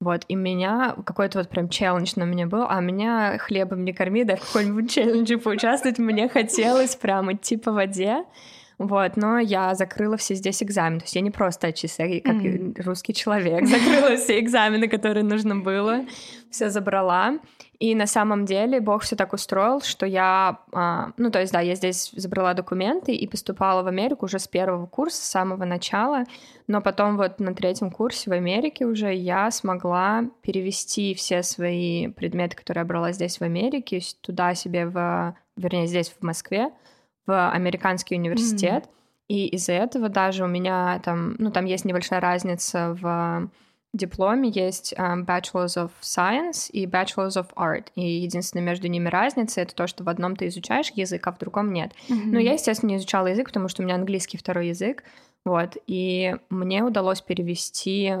[0.00, 4.24] Вот, и меня какой-то вот прям челлендж на меня был, а меня хлебом не корми,
[4.24, 8.24] да в какой-нибудь челлендже поучаствовать мне хотелось прям идти по воде.
[8.78, 11.00] Вот, но я закрыла все здесь экзамены.
[11.00, 12.82] То есть я не просто отчисла, я как mm.
[12.82, 16.06] русский человек закрыла все экзамены, которые нужно было,
[16.50, 17.38] все забрала.
[17.78, 21.60] И на самом деле Бог все так устроил, что я, а, ну то есть да,
[21.60, 26.24] я здесь забрала документы и поступала в Америку уже с первого курса, с самого начала,
[26.66, 32.56] но потом вот на третьем курсе в Америке уже я смогла перевести все свои предметы,
[32.56, 36.70] которые я брала здесь в Америке, туда себе в, вернее здесь в Москве,
[37.26, 38.84] в американский университет.
[38.84, 39.00] Mm-hmm.
[39.28, 43.48] И из-за этого даже у меня там, ну, там есть небольшая разница в
[43.92, 47.86] дипломе есть um, Bachelor's of Science и Bachelor's of Art.
[47.94, 51.38] И единственное между ними разница— это то, что в одном ты изучаешь язык, а в
[51.38, 51.92] другом нет.
[52.08, 52.26] Mm-hmm.
[52.26, 55.02] Но я, естественно, не изучала язык, потому что у меня английский второй язык.
[55.44, 55.76] Вот.
[55.86, 58.14] И мне удалось перевести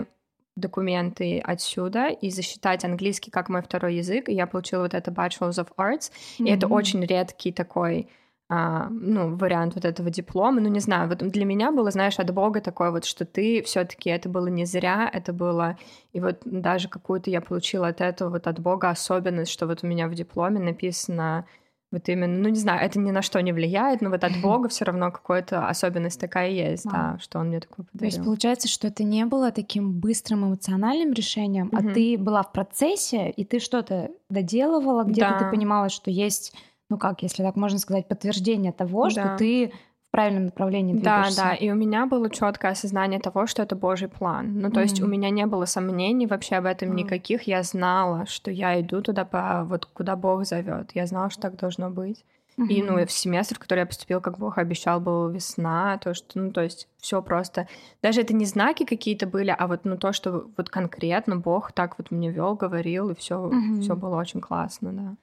[0.56, 4.28] документы отсюда и засчитать английский как мой второй язык.
[4.28, 6.10] И я получила вот это Bachelor's of Arts.
[6.10, 6.46] Mm-hmm.
[6.46, 8.08] И это очень редкий такой
[8.52, 10.60] а, ну, вариант вот этого диплома.
[10.60, 13.84] Ну, не знаю, вот для меня было, знаешь, от Бога такое вот, что ты все
[13.84, 15.78] таки это было не зря, это было...
[16.12, 19.86] И вот даже какую-то я получила от этого вот от Бога особенность, что вот у
[19.86, 21.46] меня в дипломе написано
[21.92, 24.68] вот именно, ну, не знаю, это ни на что не влияет, но вот от Бога
[24.68, 26.90] все равно какая-то особенность такая есть, а.
[26.90, 27.98] да, что он мне такое подарил.
[27.98, 31.76] То есть получается, что это не было таким быстрым эмоциональным решением, угу.
[31.76, 35.38] а ты была в процессе, и ты что-то доделывала, где-то да.
[35.38, 36.52] ты понимала, что есть
[36.90, 39.10] ну как, если так можно сказать, подтверждение того, да.
[39.10, 39.72] что ты
[40.08, 41.36] в правильном направлении двигаешься.
[41.36, 44.58] Да, да, и у меня было четкое осознание того, что это Божий план.
[44.58, 44.82] Ну, то mm-hmm.
[44.82, 46.94] есть у меня не было сомнений вообще об этом mm-hmm.
[46.94, 47.42] никаких.
[47.44, 50.90] Я знала, что я иду туда, по вот куда Бог зовет.
[50.94, 52.24] Я знала, что так должно быть.
[52.58, 52.66] Mm-hmm.
[52.66, 56.40] И ну, в семестр, в который я поступила, как Бог обещал, был весна, то, что,
[56.40, 57.68] ну, то есть все просто.
[58.02, 61.96] Даже это не знаки какие-то были, а вот ну то, что вот конкретно Бог так
[61.98, 63.82] вот мне вел, говорил, и все, mm-hmm.
[63.82, 65.16] все было очень классно, да.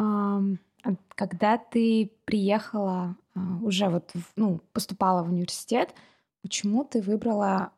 [0.00, 0.58] Um...
[1.14, 5.94] Когда ты приехала, а, уже вот, ну, поступала в университет,
[6.42, 7.70] почему ты выбрала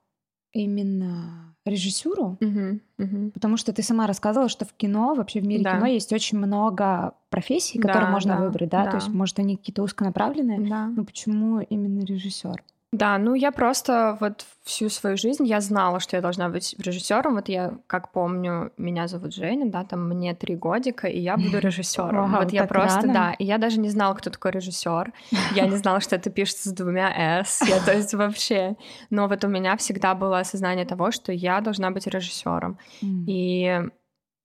[0.53, 2.39] именно режиссуру?
[2.41, 3.31] Угу, угу.
[3.33, 5.77] Потому что ты сама рассказывала, что в кино, вообще в мире да.
[5.77, 8.85] кино есть очень много профессий, которые да, можно да, выбрать, да?
[8.85, 8.91] да?
[8.93, 10.87] То есть, может, они какие-то узконаправленные, да.
[10.87, 12.63] но почему именно режиссер?
[12.93, 17.35] Да, ну я просто вот всю свою жизнь я знала, что я должна быть режиссером.
[17.35, 21.59] Вот я, как помню, меня зовут Женя, да, там мне три годика, и я буду
[21.61, 22.33] режиссером.
[22.33, 23.13] вот я просто, рано.
[23.13, 25.13] да, и я даже не знала, кто такой режиссер.
[25.55, 27.61] Я не знала, что это пишется с двумя с.
[27.67, 28.77] Я, то есть вообще.
[29.11, 32.79] Но вот у меня всегда было осознание того, что я должна быть режиссером.
[33.03, 33.81] И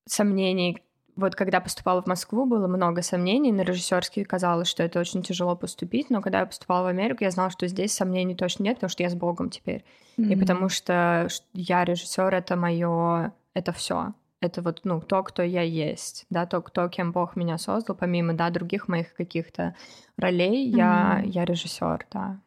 [0.07, 0.81] сомнений
[1.21, 3.51] вот когда поступала в Москву, было много сомнений.
[3.51, 7.31] На режиссерский казалось, что это очень тяжело поступить, но когда я поступала в Америку, я
[7.31, 9.85] знала, что здесь сомнений точно нет, потому что я с Богом теперь.
[10.17, 10.33] Mm-hmm.
[10.33, 14.13] И потому что я режиссер, это мое, это все.
[14.41, 18.33] Это вот, ну, то, кто я есть, да, то, кто, кем Бог меня создал, помимо,
[18.33, 19.75] да, других моих каких-то
[20.17, 20.77] ролей, mm-hmm.
[20.77, 22.39] я, я режиссер, да.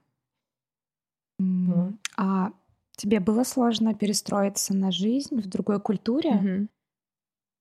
[1.40, 1.66] Mm-hmm.
[1.66, 1.94] Вот.
[2.16, 2.50] А
[2.96, 6.30] тебе было сложно перестроиться на жизнь в другой культуре?
[6.30, 6.68] Mm-hmm.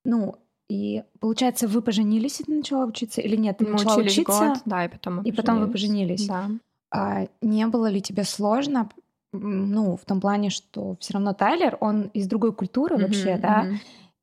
[0.06, 0.36] Ну,
[0.74, 3.60] и получается, вы поженились, и ты начала учиться или нет?
[3.60, 6.26] Ты Мы начала учиться, год, да, и потом и потом вы поженились.
[6.26, 6.50] Да.
[6.92, 8.90] А не было ли тебе сложно,
[9.32, 13.66] ну, в том плане, что все равно Тайлер, он из другой культуры mm-hmm, вообще, да?
[13.66, 13.78] Mm-hmm.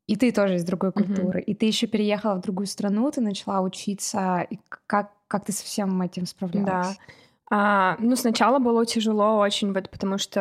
[0.08, 1.40] И ты тоже из другой культуры.
[1.40, 1.44] Mm-hmm.
[1.44, 4.44] И ты еще переехала в другую страну, ты начала учиться.
[4.50, 6.66] И как, как ты со всем этим справлялась?
[6.66, 6.96] Да.
[7.52, 10.40] А, ну, сначала было тяжело очень, вот, потому что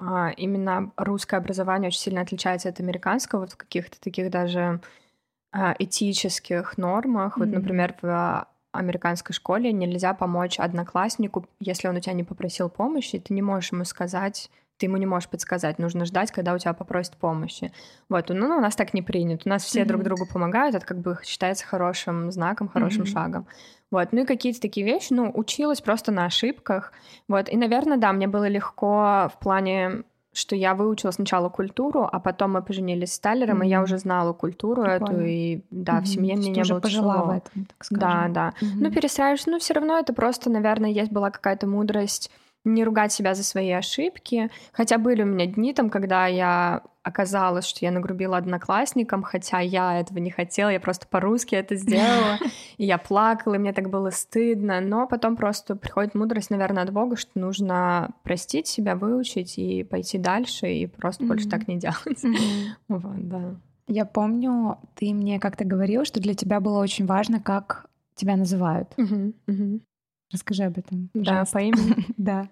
[0.00, 4.80] а, именно русское образование очень сильно отличается от американского, вот в каких-то таких даже
[5.78, 7.36] этических нормах.
[7.36, 7.40] Mm-hmm.
[7.40, 13.18] Вот, например, в американской школе нельзя помочь однокласснику, если он у тебя не попросил помощи,
[13.18, 16.72] ты не можешь ему сказать, ты ему не можешь подсказать, нужно ждать, когда у тебя
[16.72, 17.70] попросит помощи.
[18.08, 19.42] Вот, ну, у нас так не принято.
[19.44, 19.86] У нас все mm-hmm.
[19.86, 23.12] друг другу помогают, это как бы считается хорошим знаком, хорошим mm-hmm.
[23.12, 23.46] шагом.
[23.90, 26.92] Вот, ну и какие-то такие вещи, ну, училась просто на ошибках.
[27.28, 32.18] Вот, и, наверное, да, мне было легко в плане что я выучила сначала культуру, а
[32.18, 33.66] потом мы поженились с Талером, mm-hmm.
[33.66, 35.12] и я уже знала культуру Прикольно.
[35.12, 36.02] эту, и да, mm-hmm.
[36.02, 37.26] в семье мне не было пожила тяжело.
[37.26, 38.08] в этом, так скажем.
[38.08, 38.54] Да, да.
[38.60, 38.76] Mm-hmm.
[38.80, 42.30] Ну, перестраиваешься, ну, все равно это просто, наверное, есть была какая-то мудрость
[42.64, 44.50] не ругать себя за свои ошибки.
[44.72, 49.98] Хотя были у меня дни там, когда я оказалось, что я нагрубила одноклассникам, хотя я
[49.98, 52.38] этого не хотела, я просто по-русски это сделала,
[52.76, 56.92] и я плакала, и мне так было стыдно, но потом просто приходит мудрость, наверное, от
[56.92, 61.28] Бога, что нужно простить себя, выучить и пойти дальше, и просто mm-hmm.
[61.28, 62.24] больше так не делать.
[62.24, 62.68] Mm-hmm.
[62.88, 63.56] Вот, да.
[63.88, 68.92] Я помню, ты мне как-то говорил, что для тебя было очень важно, как тебя называют.
[68.96, 69.34] Mm-hmm.
[69.48, 69.80] Mm-hmm.
[70.32, 71.10] Расскажи об этом.
[71.14, 72.06] Да, по имени?
[72.16, 72.48] Да.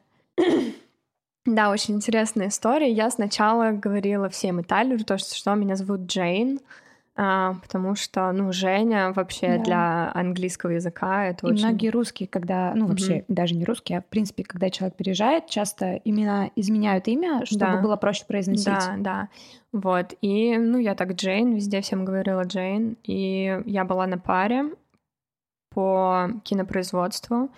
[1.47, 2.93] Да, очень интересная история.
[2.93, 6.61] Я сначала говорила всем и Тайлеру, то, что, что меня зовут Джейн,
[7.17, 9.65] а, потому что, ну, Женя вообще да.
[9.65, 11.67] для английского языка это и очень...
[11.67, 13.25] многие русские, когда, ну, вообще mm-hmm.
[13.29, 17.81] даже не русские, а в принципе, когда человек переезжает, часто именно изменяют имя, чтобы да.
[17.81, 18.67] было проще произносить.
[18.67, 19.29] Да, да.
[19.73, 20.15] Вот.
[20.21, 22.97] И, ну, я так Джейн, везде всем говорила Джейн.
[23.05, 24.71] И я была на паре
[25.71, 27.51] по кинопроизводству,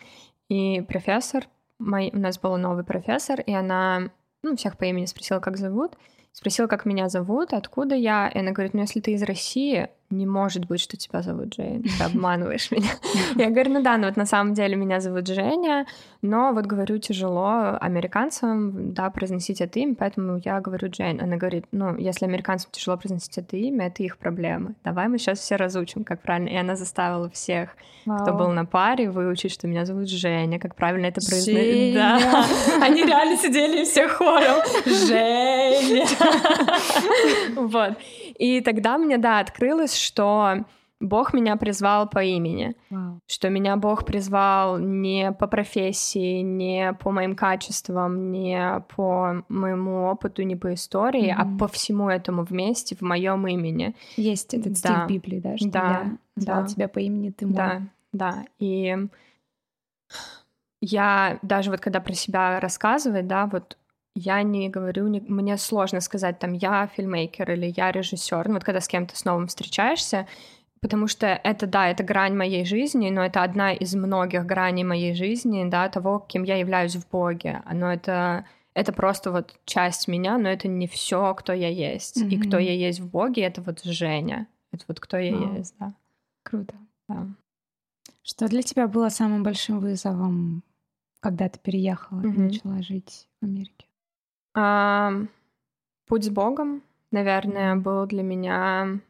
[0.49, 1.47] и профессор
[1.83, 4.11] мой, у нас был новый профессор, и она,
[4.43, 5.97] ну, всех по имени спросила, как зовут,
[6.33, 10.27] спросила, как меня зовут, откуда я, и она говорит, ну, если ты из России, не
[10.27, 12.91] может быть, что тебя зовут Джейн, ты обманываешь меня.
[13.37, 15.87] Я говорю, ну да, ну вот на самом деле меня зовут Женя,
[16.21, 21.21] но вот говорю тяжело американцам, да, произносить это имя, поэтому я говорю Джейн.
[21.21, 24.75] Она говорит, ну, если американцам тяжело произносить это имя, это их проблемы.
[24.85, 26.49] Давай мы сейчас все разучим, как правильно.
[26.49, 27.71] И она заставила всех,
[28.07, 28.19] Вау.
[28.23, 31.95] кто был на паре, выучить, что меня зовут Женя, как правильно это произносить.
[31.95, 32.45] Да.
[32.81, 34.63] Они реально сидели все хором.
[34.85, 36.07] Женя.
[37.55, 37.97] Вот.
[38.39, 40.65] И тогда мне, да, открылось, что
[41.03, 43.19] Бог меня призвал по имени, wow.
[43.27, 50.43] что меня Бог призвал не по профессии, не по моим качествам, не по моему опыту,
[50.43, 51.55] не по истории, mm-hmm.
[51.55, 53.97] а по всему этому вместе в моем имени.
[54.17, 55.07] Есть этот да.
[55.07, 56.69] стих Библии, да, что да, я назвал да.
[56.69, 57.57] тебя по имени, ты мой.
[57.57, 58.97] Да, да, и
[60.81, 63.77] я даже вот когда про себя рассказываю, да, вот
[64.15, 68.49] я не говорю, не, мне сложно сказать, там, я фильмейкер или я режиссер.
[68.49, 70.27] Ну, вот когда с кем-то с новым встречаешься,
[70.81, 75.15] потому что это, да, это грань моей жизни, но это одна из многих граней моей
[75.15, 77.63] жизни, да, того, кем я являюсь в Боге.
[77.73, 78.45] Но это,
[78.75, 82.21] это просто вот часть меня, но это не все, кто я есть.
[82.21, 82.29] Mm-hmm.
[82.29, 84.47] И кто я есть в Боге, это вот Женя.
[84.73, 85.59] Это вот кто я wow.
[85.59, 85.95] есть, да.
[86.43, 86.75] Круто.
[87.09, 87.29] Да.
[88.23, 90.63] Что для тебя было самым большим вызовом,
[91.21, 92.35] когда ты переехала mm-hmm.
[92.35, 93.87] и начала жить в Америке?
[94.55, 95.13] А,
[96.07, 99.01] путь с Богом, наверное, был для меня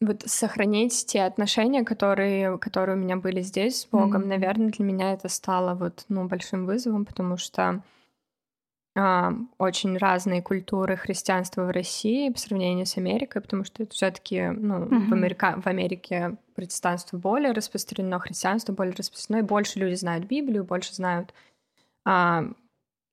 [0.00, 4.26] вот сохранить те отношения, которые, которые у меня были здесь с Богом, mm-hmm.
[4.26, 7.82] наверное, для меня это стало вот ну большим вызовом, потому что
[8.96, 14.48] а, очень разные культуры христианства в России по сравнению с Америкой, потому что это все-таки
[14.48, 15.08] ну mm-hmm.
[15.08, 20.64] в, Америка, в Америке протестанство более распространено, христианство более распространено, и больше люди знают Библию,
[20.64, 21.34] больше знают
[22.06, 22.44] а,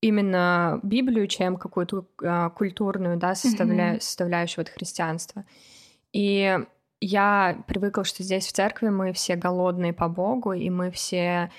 [0.02, 3.96] именно Библию, чем какую-то э, культурную, да, составля...
[3.96, 4.02] mm-hmm.
[4.02, 5.44] составляющую вот христианства.
[6.14, 6.58] И
[7.02, 11.52] я привыкла, что здесь в церкви мы все голодные по Богу, и мы все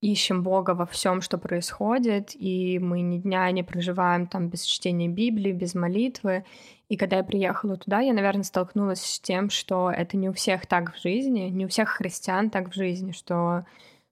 [0.00, 5.08] ищем Бога во всем, что происходит, и мы ни дня не проживаем там без чтения
[5.08, 6.44] Библии, без молитвы.
[6.88, 10.66] И когда я приехала туда, я, наверное, столкнулась с тем, что это не у всех
[10.66, 13.64] так в жизни, не у всех христиан так в жизни, что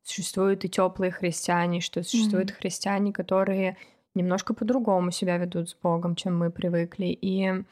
[0.05, 2.59] существуют и теплые христиане, что существуют mm-hmm.
[2.61, 3.77] христиане, которые
[4.15, 7.07] немножко по-другому себя ведут с Богом, чем мы привыкли.
[7.07, 7.65] И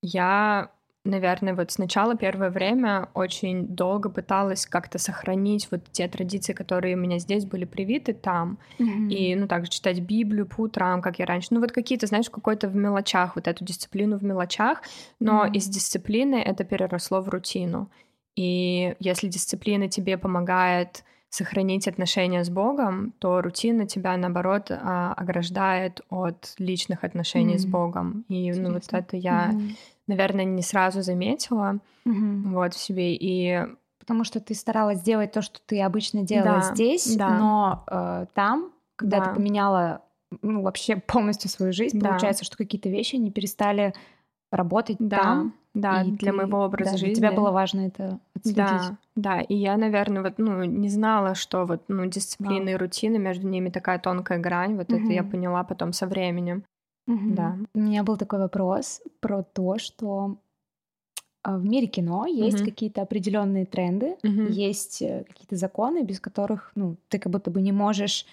[0.00, 0.70] я,
[1.04, 6.98] наверное, вот сначала первое время очень долго пыталась как-то сохранить вот те традиции, которые у
[6.98, 8.58] меня здесь были привиты там.
[8.78, 9.08] Mm-hmm.
[9.10, 11.48] И, ну, также читать Библию по утрам, как я раньше.
[11.50, 14.82] Ну, вот какие-то, знаешь, какой-то в мелочах, вот эту дисциплину в мелочах.
[15.20, 15.52] Но mm-hmm.
[15.52, 17.90] из дисциплины это переросло в рутину.
[18.34, 26.02] И если дисциплина тебе помогает сохранить отношения с Богом, то рутина тебя, наоборот, а, ограждает
[26.10, 27.58] от личных отношений mm-hmm.
[27.58, 28.26] с Богом.
[28.28, 28.68] И Интересно.
[28.68, 29.76] ну, вот это я, mm-hmm.
[30.08, 32.50] наверное, не сразу заметила mm-hmm.
[32.50, 33.14] вот в себе.
[33.14, 33.66] И
[33.98, 37.30] Потому что ты старалась сделать то, что ты обычно делала да, здесь, да.
[37.38, 39.24] но э, там, когда да.
[39.24, 40.02] ты поменяла
[40.42, 42.10] ну, вообще полностью свою жизнь, да.
[42.10, 43.94] получается, что какие-то вещи не перестали
[44.52, 45.18] работать да.
[45.18, 45.54] там.
[45.74, 47.14] Да, и для ты, моего образа да, жизни.
[47.14, 48.56] Для тебя было важно это отследить.
[48.56, 49.40] Да, да.
[49.40, 52.72] И я, наверное, вот, ну, не знала, что вот, ну, дисциплина да.
[52.72, 54.76] и рутина, между ними такая тонкая грань.
[54.76, 55.02] Вот угу.
[55.02, 56.64] это я поняла потом со временем.
[57.06, 57.34] Угу.
[57.34, 57.56] Да.
[57.74, 60.36] У меня был такой вопрос про то, что
[61.42, 62.66] а, в мире кино есть угу.
[62.66, 64.42] какие-то определенные тренды, угу.
[64.50, 68.26] есть э, какие-то законы, без которых, ну, ты как будто бы не можешь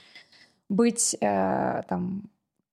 [0.69, 2.23] быть э, там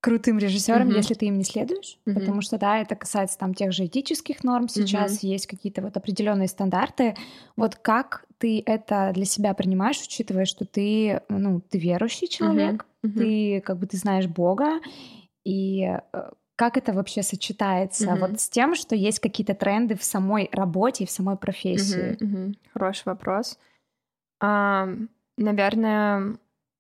[0.07, 0.97] крутым режиссером, mm-hmm.
[0.97, 2.15] если ты им не следуешь, mm-hmm.
[2.15, 4.69] потому что да, это касается там тех же этических норм.
[4.69, 5.27] Сейчас mm-hmm.
[5.27, 7.17] есть какие-то вот определенные стандарты.
[7.57, 13.09] Вот как ты это для себя принимаешь, учитывая, что ты, ну, ты верующий человек, mm-hmm.
[13.09, 13.19] Mm-hmm.
[13.19, 14.79] ты как бы ты знаешь Бога,
[15.45, 18.21] и э, как это вообще сочетается mm-hmm.
[18.21, 22.13] вот с тем, что есть какие-то тренды в самой работе и в самой профессии?
[22.13, 22.19] Mm-hmm.
[22.21, 22.55] Mm-hmm.
[22.75, 23.59] Хороший вопрос.
[24.41, 24.89] А,
[25.37, 26.37] наверное,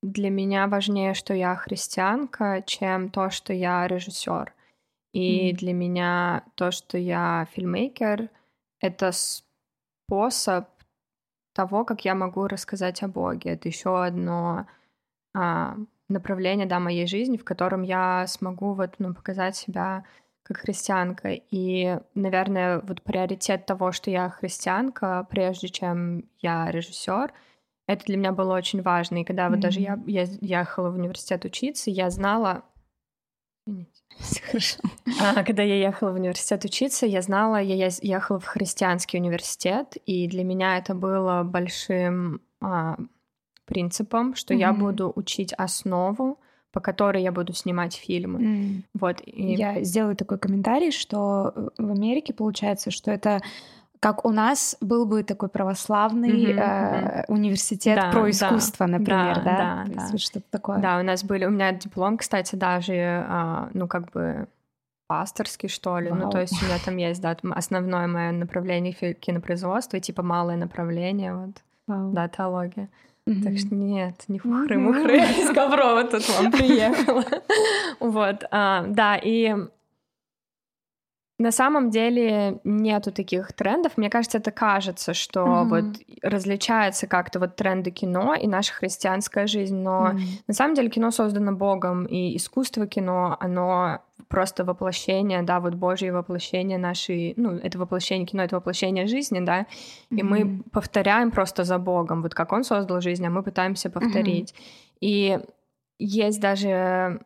[0.07, 4.53] для меня важнее, что я христианка, чем то, что я режиссер.
[5.13, 5.57] И mm.
[5.57, 8.29] для меня то, что я фильмейкер,
[8.81, 10.69] это способ
[11.55, 13.51] того, как я могу рассказать о Боге.
[13.51, 14.67] Это еще одно
[15.35, 15.77] а,
[16.09, 20.05] направление, да, моей жизни, в котором я смогу вот, ну, показать себя
[20.45, 21.31] как христианка.
[21.51, 27.33] И, наверное, вот приоритет того, что я христианка, прежде чем я режиссер,
[27.87, 29.20] это для меня было очень важно.
[29.20, 29.51] И когда mm-hmm.
[29.51, 32.62] вот даже я, я ехала в университет учиться, я знала...
[34.47, 34.80] Хорошо.
[35.20, 40.28] А, когда я ехала в университет учиться, я знала, я ехала в христианский университет, и
[40.28, 42.97] для меня это было большим а,
[43.66, 44.59] принципом, что mm-hmm.
[44.59, 46.39] я буду учить основу,
[46.76, 48.41] по которой я буду снимать фильмы.
[48.41, 48.82] Mm.
[49.01, 49.22] Вот.
[49.24, 49.55] И...
[49.55, 53.41] Я сделаю такой комментарий, что э, в Америке получается, что это
[54.01, 59.37] как у нас был бы такой православный mm-hmm, э, университет да, про искусство, да, например,
[59.37, 60.19] да, да, да, да.
[60.19, 60.79] что-то такое.
[60.79, 64.49] Да, у нас были, у меня диплом, кстати, даже, э, ну как бы
[65.09, 66.11] пасторский, что ли.
[66.11, 66.25] Вау.
[66.25, 71.35] Ну, то есть у меня там есть, да, основное мое направление кинопроизводства, типа малое направление,
[71.35, 72.13] вот, Вау.
[72.13, 72.89] да, теология.
[73.29, 73.43] Mm-hmm.
[73.43, 77.25] Так что нет, не хухры-мухры из Коврова тут вам приехала.
[77.99, 79.55] Вот, а, да, и
[81.39, 83.97] на самом деле нету таких трендов.
[83.97, 85.68] Мне кажется, это кажется, что mm-hmm.
[85.68, 85.84] вот
[86.22, 90.43] различается как-то вот тренды кино и наша христианская жизнь, но mm-hmm.
[90.47, 96.12] на самом деле кино создано Богом, и искусство кино, оно просто воплощение, да, вот Божье
[96.12, 99.66] воплощение нашей, ну, это воплощение кино, это воплощение жизни, да,
[100.11, 100.22] и mm-hmm.
[100.24, 104.53] мы повторяем просто за Богом, вот как Он создал жизнь, а мы пытаемся повторить.
[104.53, 104.97] Mm-hmm.
[105.01, 105.39] И
[105.99, 107.20] есть даже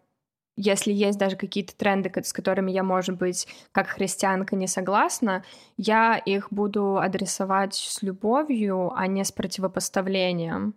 [0.60, 5.42] если есть даже какие-то тренды, с которыми я, может быть, как христианка не согласна,
[5.78, 10.74] я их буду адресовать с любовью, а не с противопоставлением.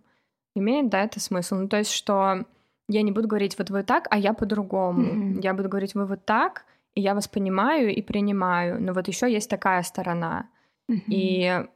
[0.56, 1.56] Имеет, да, это смысл?
[1.56, 2.46] Ну, то есть, что
[2.88, 5.02] я не буду говорить, вот вы так, а я по-другому.
[5.02, 5.40] Mm-hmm.
[5.42, 6.64] Я буду говорить, вы вот так,
[6.94, 8.80] и я вас понимаю и принимаю.
[8.80, 10.48] Но вот еще есть такая сторона.
[10.90, 11.02] Mm-hmm.
[11.08, 11.66] И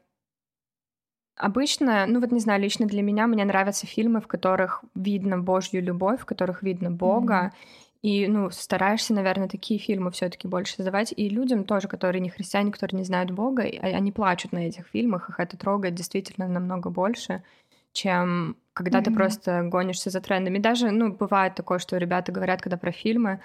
[1.41, 5.81] Обычно, ну вот не знаю, лично для меня мне нравятся фильмы, в которых видно Божью
[5.81, 7.88] любовь, в которых видно Бога, mm-hmm.
[8.01, 11.13] И, ну, стараешься, наверное, такие фильмы все-таки больше создавать.
[11.17, 15.29] И людям тоже, которые не христиане, которые не знают Бога, они плачут на этих фильмах,
[15.29, 17.43] их это трогает действительно намного больше,
[17.93, 19.05] чем когда mm-hmm.
[19.05, 20.59] ты просто гонишься за трендами.
[20.59, 23.41] Даже, ну, бывает такое, что ребята говорят, когда про фильмы,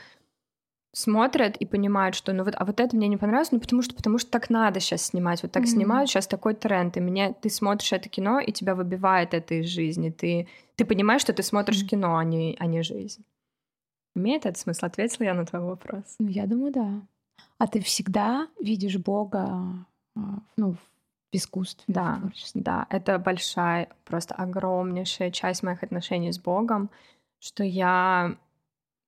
[0.95, 3.95] смотрят и понимают, что ну вот, а вот это мне не понравилось, ну потому что,
[3.95, 5.67] потому что так надо сейчас снимать, вот так mm-hmm.
[5.67, 9.69] снимают, сейчас такой тренд, и мне, ты смотришь это кино, и тебя выбивает это из
[9.69, 11.87] жизни, ты, ты понимаешь, что ты смотришь mm-hmm.
[11.87, 13.25] кино, а не, а не жизнь.
[14.15, 14.85] Имеет этот смысл?
[14.85, 16.15] Ответила я на твой вопрос?
[16.19, 17.01] Ну, я думаю, да.
[17.57, 19.85] А ты всегда видишь Бога
[20.15, 20.19] а,
[20.57, 20.77] ну, в
[21.31, 21.83] искусстве?
[21.87, 22.85] Да, в да.
[22.89, 26.89] Это большая, просто огромнейшая часть моих отношений с Богом,
[27.39, 28.35] что я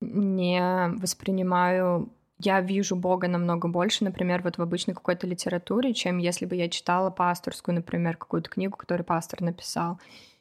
[0.01, 6.45] не воспринимаю я вижу Бога намного больше, например, вот в обычной какой-то литературе, чем если
[6.45, 9.99] бы я читала пасторскую, например, какую-то книгу, которую пастор написал,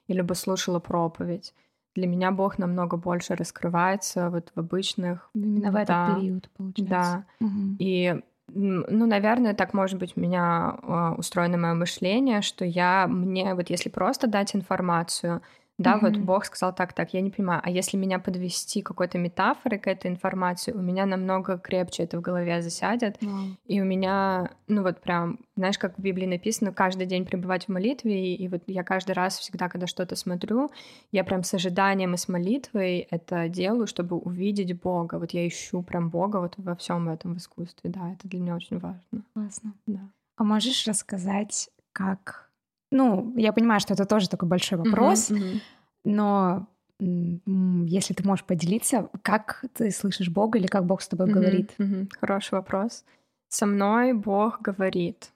[0.08, 1.54] или бы слушала проповедь
[1.94, 5.30] для меня Бог намного больше раскрывается вот в обычных...
[5.34, 7.26] Именно в этот да, период, получается.
[7.40, 7.46] Да.
[7.46, 7.76] Угу.
[7.78, 13.54] И, ну, наверное, так, может быть, у меня а, устроено мое мышление, что я, мне
[13.54, 15.40] вот если просто дать информацию,
[15.76, 16.00] да, mm-hmm.
[16.00, 17.60] вот Бог сказал так, так, я не понимаю.
[17.64, 22.20] А если меня подвести какой-то метафорой к этой информации, у меня намного крепче это в
[22.20, 23.20] голове засядет.
[23.20, 23.56] Mm.
[23.66, 27.70] И у меня, ну вот прям, знаешь, как в Библии написано, каждый день пребывать в
[27.70, 28.34] молитве.
[28.34, 30.70] И, и вот я каждый раз всегда, когда что-то смотрю,
[31.10, 35.16] я прям с ожиданием и с молитвой это делаю, чтобы увидеть Бога.
[35.16, 37.90] Вот я ищу прям Бога вот во всем этом в искусстве.
[37.90, 39.24] Да, это для меня очень важно.
[39.32, 39.74] Классно.
[39.86, 40.00] Да.
[40.36, 42.48] А можешь рассказать, как
[42.94, 45.60] ну, я понимаю, что это тоже такой большой вопрос, uh-huh, uh-huh.
[46.04, 46.66] но
[47.00, 51.74] если ты можешь поделиться, как ты слышишь Бога или как Бог с тобой uh-huh, говорит?
[51.78, 52.08] Uh-huh.
[52.20, 53.04] Хороший вопрос.
[53.48, 55.32] Со мной Бог говорит.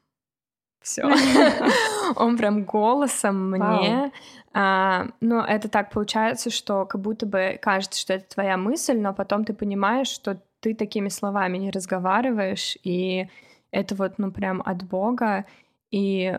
[0.80, 1.02] Все.
[2.16, 4.12] Он прям голосом мне.
[4.54, 9.12] А, но это так получается, что как будто бы кажется, что это твоя мысль, но
[9.12, 13.28] потом ты понимаешь, что ты такими словами не разговариваешь, и
[13.70, 15.44] это вот, ну, прям от Бога.
[15.90, 16.38] И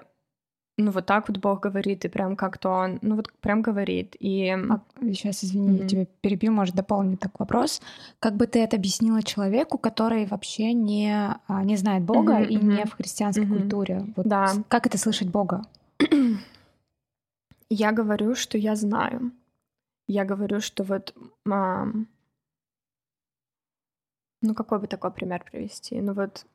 [0.79, 4.15] ну, вот так вот Бог говорит, и прям как-то он, ну, вот прям говорит.
[4.19, 4.49] И...
[4.49, 5.81] А, сейчас, извини, mm-hmm.
[5.81, 7.81] я тебя перебью, может, дополню так вопрос.
[8.19, 12.57] Как бы ты это объяснила человеку, который вообще не, а, не знает Бога mm-hmm, и
[12.57, 12.77] mm-hmm.
[12.77, 13.59] не в христианской mm-hmm.
[13.59, 14.05] культуре?
[14.15, 14.53] Вот да.
[14.69, 15.63] Как это слышать Бога?
[17.69, 19.31] Я говорю, что я знаю.
[20.07, 21.13] Я говорю, что вот...
[21.51, 21.85] А...
[24.41, 25.99] Ну, какой бы такой пример привести?
[26.01, 26.45] Ну, вот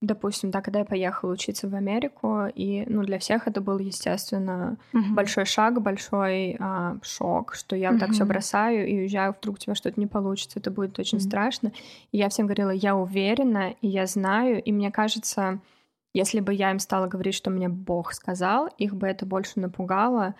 [0.00, 4.78] Допустим, да, когда я поехала учиться в Америку, и, ну, для всех это был, естественно,
[4.94, 5.12] uh-huh.
[5.12, 7.98] большой шаг, большой а, шок, что я uh-huh.
[7.98, 11.28] так все бросаю и уезжаю, вдруг у тебя что-то не получится, это будет очень uh-huh.
[11.28, 11.72] страшно.
[12.12, 15.60] И я всем говорила, я уверена, и я знаю, и мне кажется,
[16.14, 20.34] если бы я им стала говорить, что мне Бог сказал, их бы это больше напугало,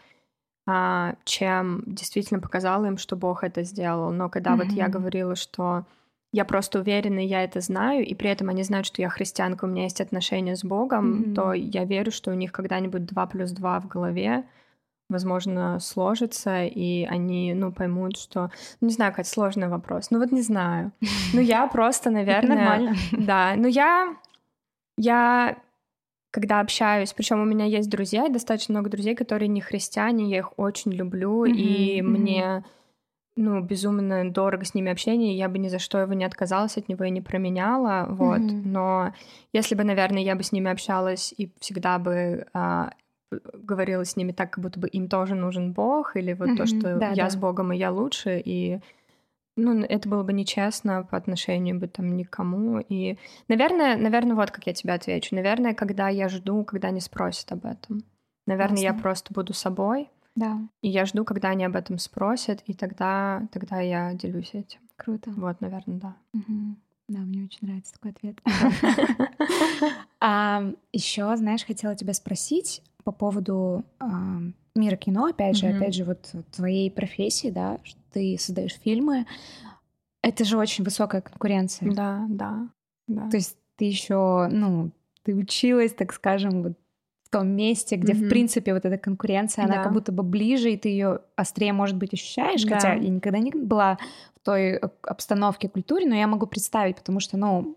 [0.67, 4.11] а, чем действительно показала им, что Бог это сделал.
[4.11, 4.65] Но когда mm-hmm.
[4.65, 5.85] вот я говорила, что
[6.33, 9.69] я просто уверена, я это знаю, и при этом они знают, что я христианка, у
[9.69, 11.35] меня есть отношения с Богом, mm-hmm.
[11.35, 14.45] то я верю, что у них когда-нибудь два плюс два в голове,
[15.09, 18.51] возможно, сложится, и они, ну, поймут, что...
[18.81, 20.11] Ну, не знаю, как сложный вопрос.
[20.11, 20.93] Ну, вот не знаю.
[21.35, 22.57] Ну, я просто, наверное...
[22.57, 22.95] Нормально.
[23.13, 24.17] Да, ну, я...
[24.97, 25.57] Я
[26.31, 30.53] когда общаюсь, причем у меня есть друзья, достаточно много друзей, которые не христиане, я их
[30.59, 32.65] очень люблю, и мне
[33.37, 36.89] ну, безумно дорого с ними общение, я бы ни за что его не отказалась от
[36.89, 38.41] него и не променяла, вот.
[38.41, 38.63] Mm-hmm.
[38.65, 39.15] Но
[39.53, 42.93] если бы, наверное, я бы с ними общалась и всегда бы а,
[43.55, 46.57] говорила с ними так, как будто бы им тоже нужен Бог, или вот mm-hmm.
[46.57, 47.31] то, что да, я да.
[47.31, 48.81] с Богом и я лучше, и
[49.57, 52.81] ну, это было бы нечестно по отношению бы там никому.
[52.89, 53.19] И,
[53.49, 55.35] наверное, наверное, вот как я тебе отвечу.
[55.35, 58.03] Наверное, когда я жду, когда они спросят об этом.
[58.47, 58.97] Наверное, Классно.
[58.97, 60.09] я просто буду собой.
[60.41, 60.59] Да.
[60.81, 64.81] И я жду, когда они об этом спросят, и тогда, тогда я делюсь этим.
[64.97, 65.31] Круто.
[65.37, 66.17] Вот, наверное, да.
[66.33, 66.77] Угу.
[67.09, 68.39] Да, мне очень нравится такой ответ.
[70.23, 70.63] А,
[70.93, 73.85] Еще, знаешь, хотела тебя спросить по поводу
[74.75, 77.79] мира кино, опять же, опять же, вот твоей профессии, да,
[78.13, 79.27] ты создаешь фильмы.
[80.23, 81.91] Это же очень высокая конкуренция.
[81.93, 82.69] Да, да,
[83.09, 83.31] да.
[83.31, 84.91] То есть ты еще, ну,
[85.23, 86.79] ты училась, так скажем, вот
[87.31, 88.27] том месте, где, mm-hmm.
[88.27, 89.83] в принципе, вот эта конкуренция, она да.
[89.85, 92.63] как будто бы ближе, и ты ее острее, может быть, ощущаешь.
[92.65, 92.75] Да.
[92.75, 93.99] Хотя я никогда не была
[94.37, 97.77] в той э, обстановке, культуре, но я могу представить, потому что, ну,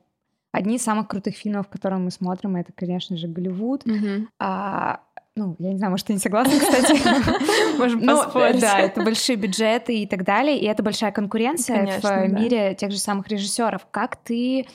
[0.52, 3.86] одни из самых крутых фильмов, которые мы смотрим, это, конечно же, Голливуд.
[3.86, 4.28] Mm-hmm.
[4.40, 5.02] А,
[5.36, 7.78] ну, я не знаю, может, ты не согласна, кстати.
[7.78, 8.62] Можем поспорить.
[8.62, 12.98] Да, это большие бюджеты и так далее, и это большая конкуренция в мире тех же
[12.98, 13.88] самых режиссеров.
[13.92, 14.68] Как ты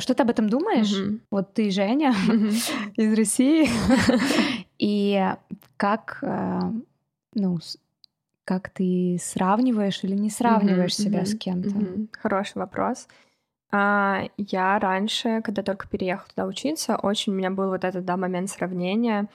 [0.00, 0.92] что ты об этом думаешь?
[0.92, 1.20] Mm-hmm.
[1.30, 2.92] Вот ты, Женя, mm-hmm.
[2.96, 3.68] из России.
[4.78, 5.22] И
[5.76, 6.60] как, э,
[7.34, 7.58] ну,
[8.44, 11.02] как ты сравниваешь или не сравниваешь mm-hmm.
[11.02, 11.26] себя mm-hmm.
[11.26, 11.68] с кем-то?
[11.70, 12.08] Mm-hmm.
[12.12, 13.08] Хороший вопрос.
[13.72, 18.16] А, я раньше, когда только переехала туда учиться, очень у меня был вот этот да,
[18.16, 19.28] момент сравнения.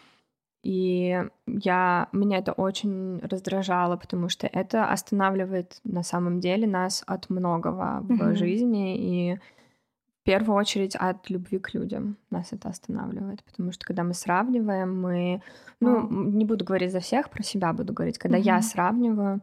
[0.63, 7.29] И я, меня это очень раздражало, потому что это останавливает на самом деле нас от
[7.29, 8.31] многого mm-hmm.
[8.31, 8.97] в жизни.
[8.97, 9.39] И
[10.21, 15.01] в первую очередь от любви к людям нас это останавливает, потому что когда мы сравниваем,
[15.01, 15.41] мы,
[15.79, 18.43] ну, не буду говорить за всех, про себя буду говорить, когда mm-hmm.
[18.43, 19.41] я сравниваю,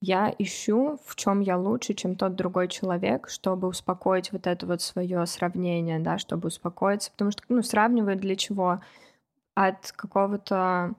[0.00, 4.82] я ищу, в чем я лучше, чем тот другой человек, чтобы успокоить вот это вот
[4.82, 8.80] свое сравнение, да, чтобы успокоиться, потому что, ну, сравнивают для чего?
[9.56, 10.94] От какого-то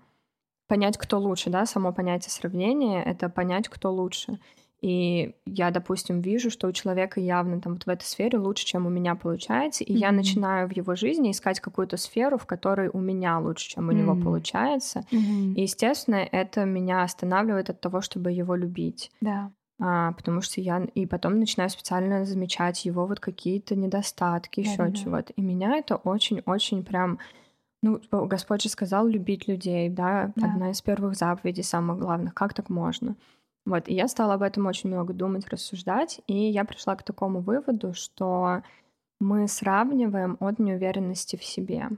[0.68, 4.40] понять, кто лучше, да, само понятие сравнения— это понять, кто лучше.
[4.82, 8.88] И я, допустим, вижу, что у человека явно там вот в этой сфере лучше, чем
[8.88, 9.98] у меня получается, и mm-hmm.
[9.98, 13.92] я начинаю в его жизни искать какую-то сферу, в которой у меня лучше, чем у
[13.92, 13.96] mm-hmm.
[13.96, 15.06] него получается.
[15.12, 15.54] Mm-hmm.
[15.54, 19.12] И, естественно, это меня останавливает от того, чтобы его любить.
[19.22, 19.52] Да.
[19.80, 24.92] А, потому что я и потом начинаю специально замечать его вот какие-то недостатки, еще да,
[24.92, 25.34] чего-то.
[25.34, 27.20] И меня это очень-очень прям
[27.84, 30.32] ну, Господь же сказал любить людей, да?
[30.36, 32.36] да, одна из первых заповедей, самых главных.
[32.36, 33.16] Как так можно?
[33.66, 37.42] Вот, и я стала об этом очень много думать, рассуждать, и я пришла к такому
[37.42, 38.64] выводу, что
[39.20, 41.90] мы сравниваем от неуверенности в себе.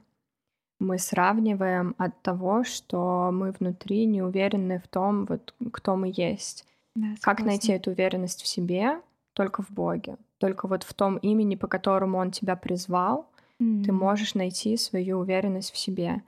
[0.80, 6.66] Мы сравниваем от того, что мы внутри не уверены в том, вот, кто мы есть.
[6.96, 9.00] Да, как найти эту уверенность в себе?
[9.34, 10.18] Только в Боге.
[10.40, 13.28] Только вот в том имени, по которому Он тебя призвал,
[13.62, 13.84] mm-hmm.
[13.86, 16.22] ты можешь найти свою уверенность в себе.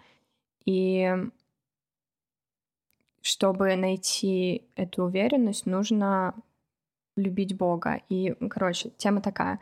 [0.64, 1.14] И
[3.26, 6.36] чтобы найти эту уверенность, нужно
[7.18, 8.02] любить Бога.
[8.08, 9.60] И, короче, тема такая.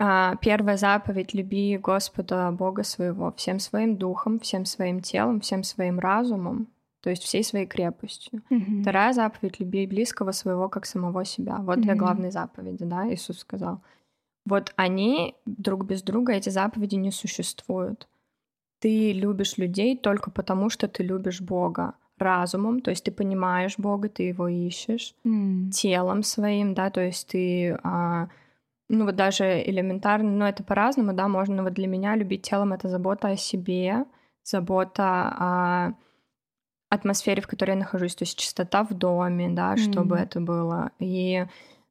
[0.00, 6.00] А, первая заповедь— люби Господа Бога своего всем своим духом, всем своим телом, всем своим
[6.00, 6.66] разумом,
[7.00, 8.42] то есть всей своей крепостью.
[8.50, 8.82] Mm-hmm.
[8.82, 11.58] Вторая заповедь— люби близкого своего, как самого себя.
[11.58, 11.82] Вот mm-hmm.
[11.82, 13.80] две главные заповеди, да, Иисус сказал.
[14.44, 18.08] Вот они друг без друга, эти заповеди не существуют.
[18.80, 24.08] Ты любишь людей только потому, что ты любишь Бога разумом, то есть ты понимаешь Бога,
[24.08, 25.70] ты его ищешь, mm.
[25.70, 28.28] телом своим, да, то есть ты, а,
[28.88, 32.88] ну вот даже элементарно, но это по-разному, да, можно вот для меня любить телом это
[32.88, 34.04] забота о себе,
[34.44, 35.04] забота
[35.38, 35.92] о
[36.90, 39.76] атмосфере, в которой я нахожусь, то есть чистота в доме, да, mm.
[39.78, 40.90] чтобы это было.
[40.98, 41.44] И,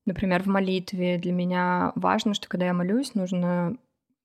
[0.06, 3.78] например, в молитве для меня важно, что когда я молюсь, нужно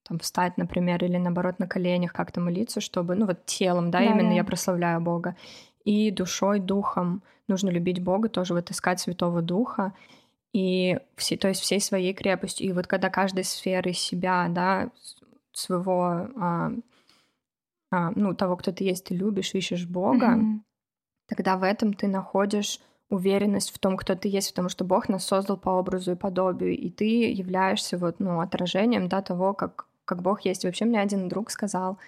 [0.08, 4.04] там встать, например, или наоборот на коленях как-то молиться, чтобы, ну вот телом, да, да
[4.04, 4.36] именно да.
[4.36, 5.36] я прославляю Бога
[5.84, 7.22] и душой, духом.
[7.48, 9.92] Нужно любить Бога, тоже вот искать Святого Духа,
[10.52, 12.66] и все, то есть всей своей крепостью.
[12.66, 14.90] И вот когда каждой сферы себя, да,
[15.52, 16.72] своего, а,
[17.90, 20.60] а, ну, того, кто ты есть, ты любишь, ищешь Бога, mm-hmm.
[21.28, 25.26] тогда в этом ты находишь уверенность в том, кто ты есть, потому что Бог нас
[25.26, 30.22] создал по образу и подобию, и ты являешься вот, ну, отражением да, того, как, как
[30.22, 30.64] Бог есть.
[30.64, 31.98] И вообще мне один друг сказал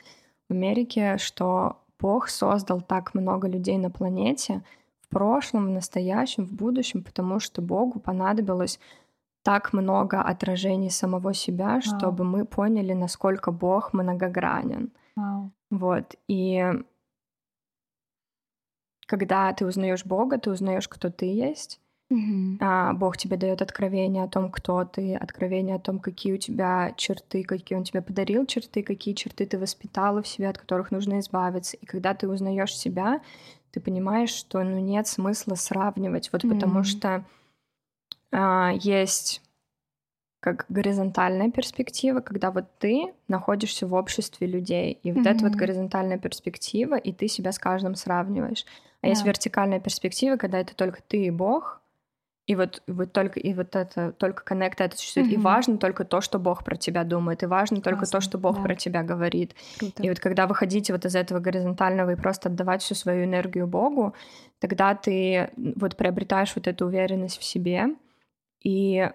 [0.49, 4.63] в Америке, что Бог создал так много людей на планете
[5.01, 8.79] в прошлом, в настоящем, в будущем, потому что Богу понадобилось
[9.43, 11.81] так много отражений самого себя, wow.
[11.81, 14.93] чтобы мы поняли, насколько Бог многогранен.
[15.19, 15.51] Wow.
[15.71, 16.15] Вот.
[16.29, 16.63] И
[19.07, 21.81] когда ты узнаешь Бога, ты узнаешь, кто ты есть.
[22.15, 22.57] Mm-hmm.
[22.61, 26.93] А, Бог тебе дает откровение о том, кто ты, откровение о том, какие у тебя
[26.97, 31.19] черты, какие Он тебе подарил черты, какие черты ты воспитала в себе, от которых нужно
[31.21, 31.77] избавиться.
[31.77, 33.21] И когда ты узнаешь себя,
[33.73, 36.55] ты понимаешь, что ну нет смысла сравнивать, вот mm-hmm.
[36.55, 37.25] потому что
[38.31, 39.43] а, есть
[40.41, 45.31] как горизонтальная перспектива, когда вот ты находишься в обществе людей, и вот mm-hmm.
[45.31, 48.67] эта вот горизонтальная перспектива, и ты себя с каждым сравниваешь.
[49.01, 49.11] А yeah.
[49.11, 51.81] есть вертикальная перспектива, когда это только ты и Бог,
[52.47, 55.29] и вот, вот только и вот это только коннект это существует.
[55.29, 55.35] Mm-hmm.
[55.35, 58.19] И важно только то, что Бог про тебя думает, и важно только Классно.
[58.19, 58.63] то, что Бог да.
[58.63, 59.55] про тебя говорит.
[59.79, 60.03] Круто.
[60.03, 64.15] И вот когда выходите вот из этого горизонтального и просто отдавать всю свою энергию Богу,
[64.59, 67.87] тогда ты вот приобретаешь вот эту уверенность в себе,
[68.63, 69.11] и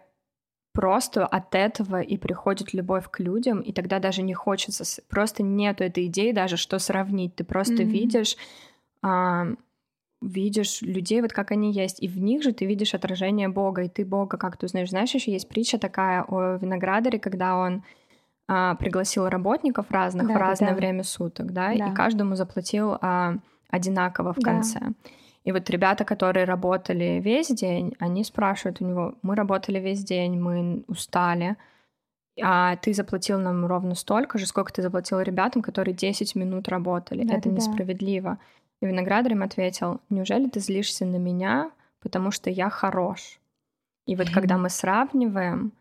[0.74, 5.84] просто от этого и приходит любовь к людям, и тогда даже не хочется, просто нету
[5.84, 7.36] этой идеи даже, что сравнить.
[7.36, 7.86] Ты просто mm-hmm.
[7.86, 8.38] видишь,
[9.04, 9.48] а,
[10.22, 13.90] видишь людей вот как они есть, и в них же ты видишь отражение Бога, и
[13.90, 14.90] ты Бога как ты узнаешь.
[14.90, 17.84] Знаешь, еще есть притча такая о виноградаре, когда он
[18.48, 20.76] а, пригласил работников разных да, в разное да.
[20.76, 23.36] время суток, да, да, и каждому заплатил а,
[23.70, 24.52] одинаково в да.
[24.52, 24.80] конце.
[25.46, 30.40] И вот ребята, которые работали весь день, они спрашивают у него, мы работали весь день,
[30.40, 31.56] мы устали,
[32.42, 37.24] а ты заплатил нам ровно столько же, сколько ты заплатил ребятам, которые 10 минут работали.
[37.24, 38.40] Да, Это да, несправедливо.
[38.82, 43.40] И виноградарь им ответил, неужели ты злишься на меня, потому что я хорош?
[44.06, 45.74] И вот когда мы сравниваем,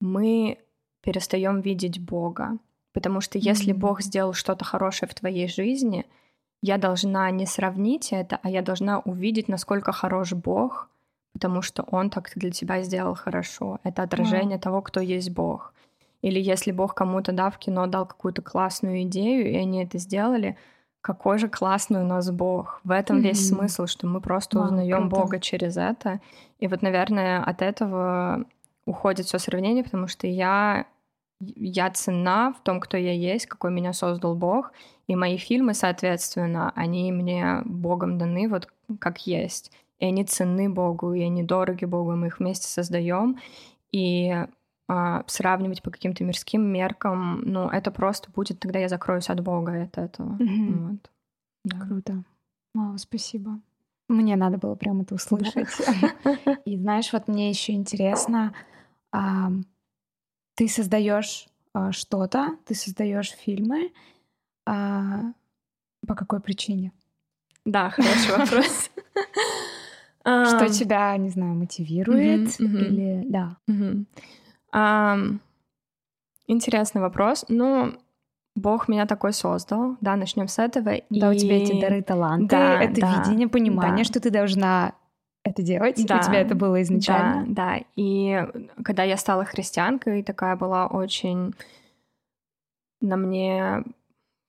[0.00, 0.58] мы
[1.02, 2.58] перестаем видеть Бога.
[2.92, 6.06] Потому что если Бог сделал что-то хорошее в твоей жизни—
[6.62, 10.90] я должна не сравнить это, а я должна увидеть, насколько хорош Бог,
[11.32, 13.78] потому что Он так для тебя сделал хорошо.
[13.82, 14.62] Это отражение wow.
[14.62, 15.72] того, кто есть Бог.
[16.20, 20.58] Или если Бог кому-то, да, в кино дал какую-то классную идею, и они это сделали,
[21.00, 22.80] какой же классный у нас Бог.
[22.84, 23.22] В этом mm-hmm.
[23.22, 25.16] весь смысл, что мы просто wow, узнаем круто.
[25.16, 26.20] Бога через это.
[26.58, 28.44] И вот, наверное, от этого
[28.84, 30.86] уходит все сравнение, потому что я
[31.40, 34.72] я цена в том, кто я есть, какой меня создал Бог,
[35.06, 39.72] и мои фильмы, соответственно, они мне Богом даны вот как есть.
[39.98, 43.38] И они ценны Богу, и они дороги Богу, мы их вместе создаем.
[43.90, 44.34] И
[44.92, 49.84] а, сравнивать по каким-то мирским меркам, ну, это просто будет, тогда я закроюсь от Бога
[49.84, 50.36] от этого.
[50.36, 50.72] Mm-hmm.
[50.72, 51.10] Вот.
[51.64, 51.78] Да.
[51.78, 52.24] Круто.
[52.74, 53.60] Вау, спасибо.
[54.08, 55.68] Мне надо было прям это услышать.
[56.64, 58.52] И знаешь, вот мне еще интересно,
[60.56, 63.92] ты создаешь а, что-то, ты создаешь фильмы,
[64.66, 65.20] а,
[66.04, 66.90] по какой причине?
[67.64, 68.90] Да, хороший вопрос.
[70.22, 73.56] Что тебя, не знаю, мотивирует или да?
[76.46, 77.44] Интересный вопрос.
[77.48, 77.94] Ну,
[78.56, 80.96] Бог меня такой создал, да, начнем с этого.
[81.10, 81.36] Да, и...
[81.36, 84.04] у тебя эти дары, таланты, да, это да, видение, понимание, да.
[84.04, 84.94] что ты должна
[85.44, 86.04] это делать.
[86.06, 87.44] Да, у тебя это было изначально.
[87.46, 87.84] Да, да.
[87.96, 88.46] И
[88.84, 91.54] когда я стала христианкой, такая была очень
[93.00, 93.84] на мне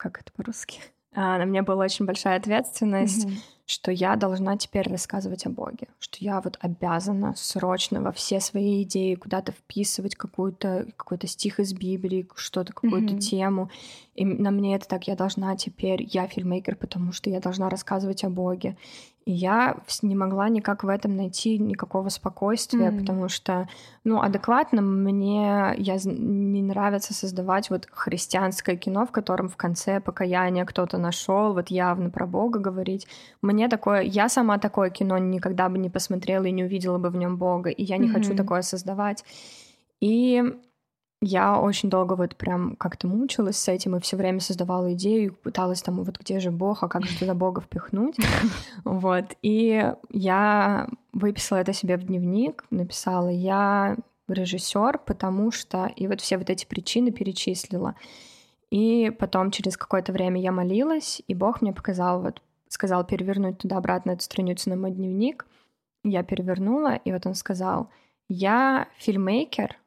[0.01, 0.81] как это по-русски?
[1.13, 3.41] А, на мне была очень большая ответственность, mm-hmm.
[3.65, 8.83] Что я должна теперь рассказывать о Боге, что я вот обязана срочно во все свои
[8.83, 13.19] идеи куда-то вписывать какую-то какой-то стих из Библии, что-то какую-то mm-hmm.
[13.19, 13.69] тему.
[14.15, 18.23] И на мне это так, я должна теперь, я фильмейкер, потому что я должна рассказывать
[18.23, 18.75] о Боге.
[19.25, 22.99] И я не могла никак в этом найти никакого спокойствия, mm.
[22.99, 23.69] потому что,
[24.03, 30.65] ну, адекватно мне я не нравится создавать вот христианское кино, в котором в конце покаяния
[30.65, 33.07] кто-то нашел, вот явно про Бога говорить.
[33.43, 37.15] Мне такое, я сама такое кино никогда бы не посмотрела и не увидела бы в
[37.15, 38.13] нем Бога, и я не mm-hmm.
[38.13, 39.23] хочу такое создавать.
[39.99, 40.43] И
[41.23, 45.83] я очень долго вот прям как-то мучилась с этим и все время создавала идею, пыталась
[45.83, 48.15] там, вот где же Бог, а как же туда Бога впихнуть.
[48.83, 49.25] Вот.
[49.43, 53.97] И я выписала это себе в дневник, написала, я
[54.27, 55.91] режиссер, потому что...
[55.95, 57.95] И вот все вот эти причины перечислила.
[58.71, 62.41] И потом через какое-то время я молилась, и Бог мне показал, вот
[62.71, 65.45] сказал перевернуть туда-обратно эту страницу на мой дневник.
[66.03, 67.89] Я перевернула, и вот он сказал,
[68.29, 69.77] я фильмейкер,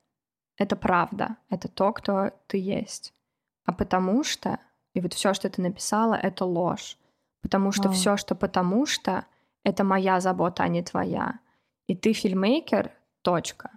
[0.58, 3.14] это правда, это то, кто ты есть.
[3.64, 4.60] А потому что,
[4.92, 6.98] и вот все, что ты написала, это ложь.
[7.40, 9.24] Потому что все, что потому что,
[9.64, 11.38] это моя забота, а не твоя.
[11.86, 13.70] И ты фильмейкер, точка.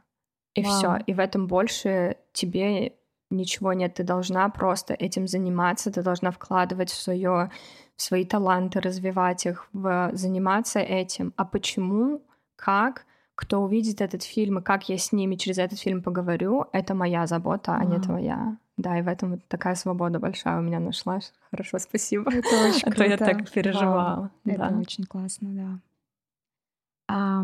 [0.53, 0.97] И все.
[1.05, 2.97] И в этом больше тебе
[3.29, 3.95] ничего нет.
[3.95, 7.51] Ты должна просто этим заниматься, ты должна вкладывать в свое
[7.95, 11.33] в свои таланты, развивать их, в заниматься этим.
[11.35, 12.21] А почему,
[12.55, 16.93] как, кто увидит этот фильм и как я с ними через этот фильм поговорю, это
[16.93, 18.57] моя забота, а, а не твоя.
[18.77, 21.33] Да, и в этом вот такая свобода большая у меня нашлась.
[21.49, 22.31] Хорошо, спасибо.
[22.31, 22.91] Это очень круто.
[22.91, 24.31] А то я так переживала.
[24.45, 25.79] Да, это очень классно, да.
[27.07, 27.43] А,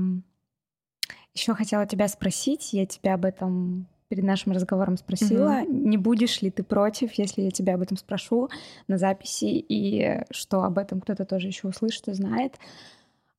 [1.34, 5.74] еще хотела тебя спросить, я тебя об этом перед нашим разговором спросила, угу.
[5.74, 8.48] не будешь ли ты против, если я тебя об этом спрошу
[8.88, 12.60] на записи, и что об этом кто-то тоже еще услышит и знает.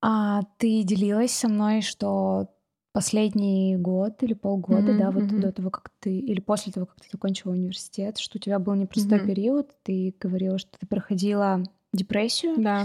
[0.02, 2.48] А ты делилась со мной, что
[2.90, 5.38] последний год или полгода, mm-hmm, да, вот mm-hmm.
[5.38, 8.74] до того, как ты, или после того, как ты закончила университет, что у тебя был
[8.74, 9.26] непростой mm-hmm.
[9.26, 11.62] период, ты говорила, что ты проходила
[11.92, 12.54] депрессию.
[12.58, 12.84] Да.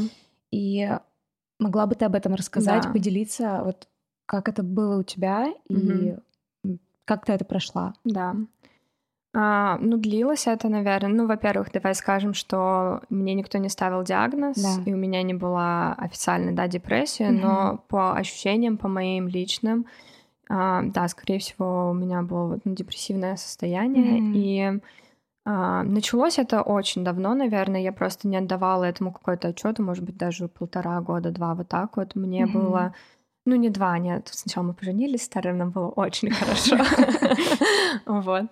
[0.51, 0.95] И
[1.57, 2.91] могла бы ты об этом рассказать, да.
[2.91, 3.87] поделиться, вот
[4.27, 6.15] как это было у тебя mm-hmm.
[6.15, 6.28] и
[7.09, 7.95] как ты это прошла?
[8.03, 8.35] Да.
[9.33, 11.09] А, ну, длилось это, наверное.
[11.09, 14.83] Ну, во-первых, давай скажем, что мне никто не ставил диагноз, да.
[14.85, 17.39] и у меня не была официальная, да, депрессия, угу.
[17.39, 19.87] но по ощущениям, по моим личным,
[20.49, 24.31] а, да, скорее всего, у меня было ну, депрессивное состояние, угу.
[24.35, 24.79] и
[25.45, 30.17] а, началось это очень давно, наверное, я просто не отдавала этому какой-то отчет, может быть,
[30.17, 32.13] даже полтора года, два, вот так вот.
[32.13, 32.59] Мне угу.
[32.59, 32.93] было
[33.45, 34.29] ну, не два, нет.
[34.31, 36.77] Сначала мы поженились, старым нам было очень хорошо.
[38.05, 38.45] Вот.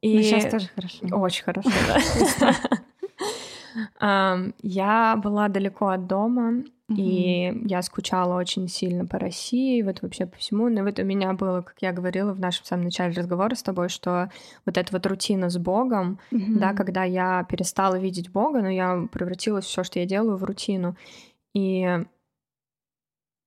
[0.00, 0.22] И...
[0.22, 1.06] Сейчас тоже хорошо.
[1.12, 2.54] Очень хорошо, да.
[4.62, 10.36] Я была далеко от дома, и я скучала очень сильно по России, вот вообще по
[10.38, 10.68] всему.
[10.68, 13.88] Но вот у меня было, как я говорила в нашем самом начале разговора с тобой,
[13.88, 14.30] что
[14.66, 19.66] вот эта вот рутина с Богом, да, когда я перестала видеть Бога, но я превратилась
[19.66, 20.96] все, что я делаю, в рутину.
[21.54, 22.04] И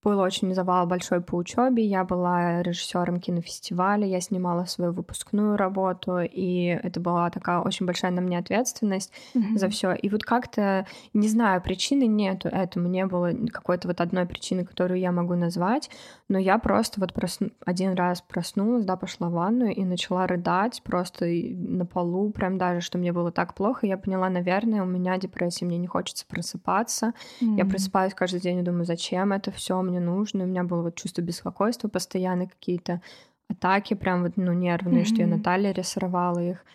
[0.04, 1.84] был очень завал большой по учебе.
[1.84, 8.12] Я была режиссером кинофестиваля, я снимала свою выпускную работу, и это была такая очень большая
[8.12, 9.58] на мне ответственность mm-hmm.
[9.58, 9.94] за все.
[9.94, 15.00] И вот как-то, не знаю, причины нету этому, не было какой-то вот одной причины, которую
[15.00, 15.90] я могу назвать,
[16.34, 17.52] но я просто вот просну...
[17.64, 22.82] один раз проснулась, да, пошла в ванную и начала рыдать просто на полу, прям даже,
[22.82, 23.86] что мне было так плохо.
[23.86, 27.14] Я поняла, наверное, у меня депрессия, мне не хочется просыпаться.
[27.40, 27.58] Mm-hmm.
[27.58, 30.46] Я просыпаюсь каждый день и думаю, зачем это все мне нужно.
[30.46, 33.04] У меня было вот чувство беспокойства, постоянно какие-то
[33.48, 35.06] атаки, прям вот, ну, нервные, mm-hmm.
[35.06, 36.66] что я Наталья рисовала их.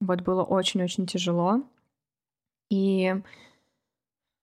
[0.00, 1.60] Вот было очень-очень тяжело.
[2.70, 3.14] И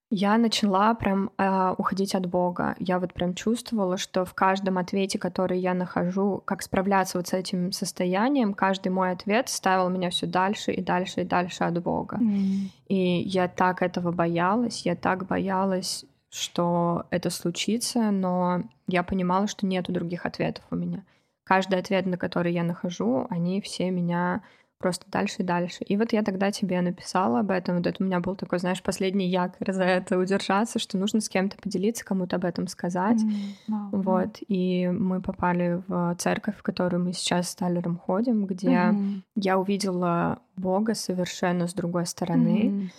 [0.09, 2.75] я начала прям э, уходить от Бога.
[2.79, 7.33] Я вот прям чувствовала, что в каждом ответе, который я нахожу, как справляться вот с
[7.33, 12.17] этим состоянием, каждый мой ответ ставил меня все дальше и дальше и дальше от Бога.
[12.17, 12.69] Mm.
[12.87, 19.65] И я так этого боялась, я так боялась что это случится, но я понимала, что
[19.65, 21.03] нету других ответов у меня.
[21.43, 24.43] Каждый ответ, на который я нахожу, они все меня
[24.79, 25.83] просто дальше и дальше.
[25.83, 27.77] И вот я тогда тебе написала об этом.
[27.77, 31.29] Вот это у меня был такой, знаешь, последний якорь за это удержаться, что нужно с
[31.29, 33.21] кем-то поделиться, кому-то об этом сказать.
[33.21, 34.37] Mm, wow, вот.
[34.47, 39.21] И мы попали в церковь, в которую мы сейчас с Талером ходим, где mm-hmm.
[39.35, 42.63] я увидела Бога совершенно с другой стороны.
[42.63, 42.89] Mm-hmm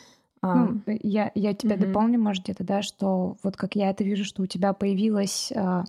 [0.42, 1.86] ну, э, я, я тебя угу.
[1.86, 5.80] дополню, может, где-то, да, что вот как я это вижу, что у тебя появилось а,
[5.80, 5.84] а,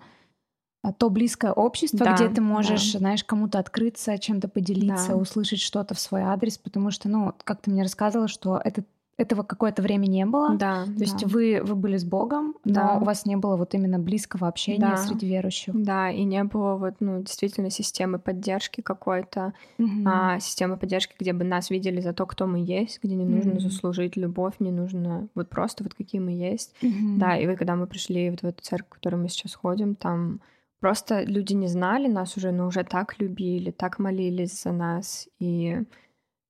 [0.98, 3.00] то близкое общество, да, где ты можешь, да.
[3.00, 5.16] знаешь, кому-то открыться, чем-то поделиться, да.
[5.16, 8.84] услышать что-то в свой адрес, потому что, ну, как ты мне рассказывала, что это
[9.22, 10.56] этого какое-то время не было.
[10.56, 10.86] Да.
[10.86, 11.00] То да.
[11.00, 12.96] есть вы, вы были с Богом, да.
[12.96, 14.98] но у вас не было вот именно близкого общения да.
[14.98, 15.74] среди верующих.
[15.76, 20.04] Да, и не было вот, ну, действительно системы поддержки какой-то, угу.
[20.06, 23.54] а, системы поддержки, где бы нас видели за то, кто мы есть, где не нужно
[23.54, 23.60] угу.
[23.60, 26.74] заслужить любовь, не нужно вот просто вот какие мы есть.
[26.82, 27.18] Угу.
[27.18, 29.96] Да, и вот когда мы пришли вот в эту церковь, в которую мы сейчас ходим,
[29.96, 30.40] там
[30.82, 35.78] просто люди не знали нас уже, но уже так любили, так молились за нас, и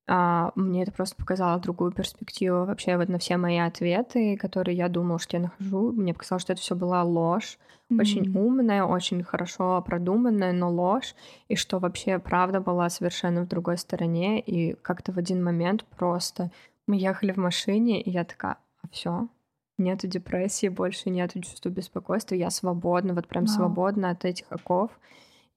[0.07, 4.89] а, мне это просто показало другую перспективу вообще вот на все мои ответы, которые я
[4.89, 5.91] думала, что я нахожу.
[5.93, 7.57] Мне показалось, что это все была ложь,
[7.89, 8.01] mm-hmm.
[8.01, 11.15] очень умная, очень хорошо продуманная, но ложь,
[11.47, 14.41] и что вообще правда была совершенно в другой стороне.
[14.41, 16.51] И как-то в один момент просто
[16.87, 19.29] мы ехали в машине, и я такая, а все,
[19.77, 23.47] нету депрессии, больше нету чувства беспокойства, я свободна, вот прям wow.
[23.47, 24.91] свободна от этих оков.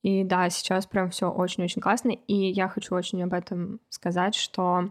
[0.03, 2.11] И да, сейчас прям все очень-очень классно.
[2.11, 4.91] И я хочу очень об этом сказать, что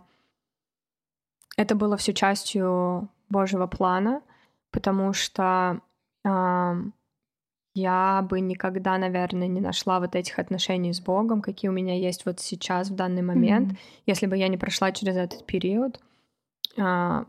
[1.56, 4.22] это было все частью Божьего плана,
[4.72, 5.82] потому что
[6.26, 6.76] э,
[7.76, 12.26] я бы никогда, наверное, не нашла вот этих отношений с Богом, какие у меня есть
[12.26, 14.04] вот сейчас в данный момент, mm-hmm.
[14.08, 16.00] если бы я не прошла через этот период,
[16.78, 17.26] э,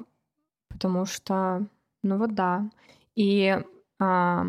[0.69, 1.67] потому что
[2.05, 2.71] Ну вот да.
[3.17, 3.59] И
[3.99, 4.45] а,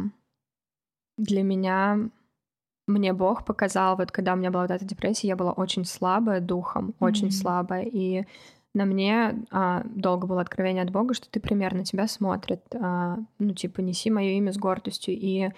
[1.18, 2.10] для меня
[2.88, 6.40] мне Бог показал, вот когда у меня была вот эта депрессия, я была очень слабая
[6.40, 6.96] духом, mm-hmm.
[7.00, 8.26] очень слабая, и
[8.74, 13.54] на мне а, долго было откровение от Бога, что ты примерно тебя смотрит, а, ну
[13.54, 15.50] типа неси мое имя с гордостью, и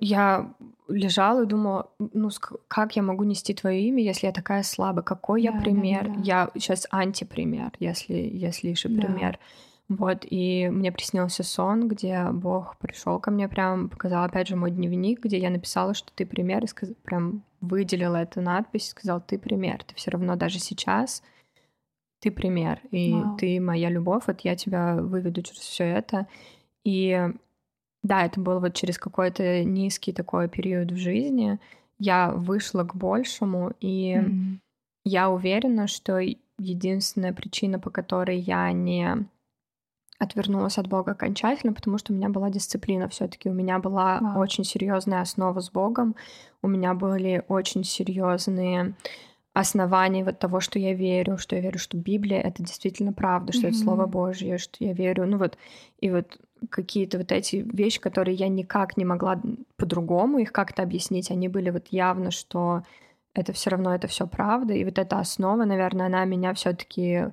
[0.00, 0.54] я
[0.88, 2.30] лежала и думала, ну
[2.68, 5.02] как я могу нести твое имя, если я такая слабая?
[5.02, 6.06] Какой да, я пример?
[6.06, 6.20] Да, да.
[6.22, 9.32] Я сейчас антипример, если если и пример.
[9.32, 9.38] Да.
[9.88, 14.70] Вот, и мне приснился сон, где Бог пришел ко мне, прям показал, опять же, мой
[14.70, 16.90] дневник, где я написала, что ты пример, и сказ...
[17.02, 21.22] прям выделила эту надпись, сказал, ты пример, ты все равно даже сейчас,
[22.20, 23.36] ты пример, и Вау.
[23.36, 26.26] ты моя любовь, вот я тебя выведу через все это.
[26.82, 27.20] И
[28.02, 31.58] да, это был вот через какой-то низкий такой период в жизни,
[31.98, 34.58] я вышла к большему, и mm-hmm.
[35.04, 36.18] я уверена, что
[36.58, 39.26] единственная причина, по которой я не
[40.18, 43.48] отвернулась от Бога окончательно, потому что у меня была дисциплина все-таки.
[43.48, 44.38] У меня была wow.
[44.38, 46.14] очень серьезная основа с Богом,
[46.62, 48.94] у меня были очень серьезные
[49.54, 53.66] основания вот того, что я верю, что я верю, что Библия это действительно правда, что
[53.66, 53.70] mm-hmm.
[53.70, 55.56] это Слово Божье, что я верю, ну вот,
[56.00, 56.38] и вот
[56.70, 59.40] какие-то вот эти вещи, которые я никак не могла
[59.76, 62.82] по-другому их как-то объяснить, они были вот явно, что
[63.32, 67.26] это все равно это все правда, и вот эта основа, наверное, она меня все-таки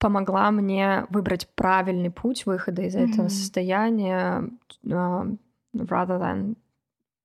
[0.00, 3.12] помогла мне выбрать правильный путь выхода из mm-hmm.
[3.12, 4.50] этого состояния,
[4.84, 5.38] uh,
[5.74, 6.56] rather than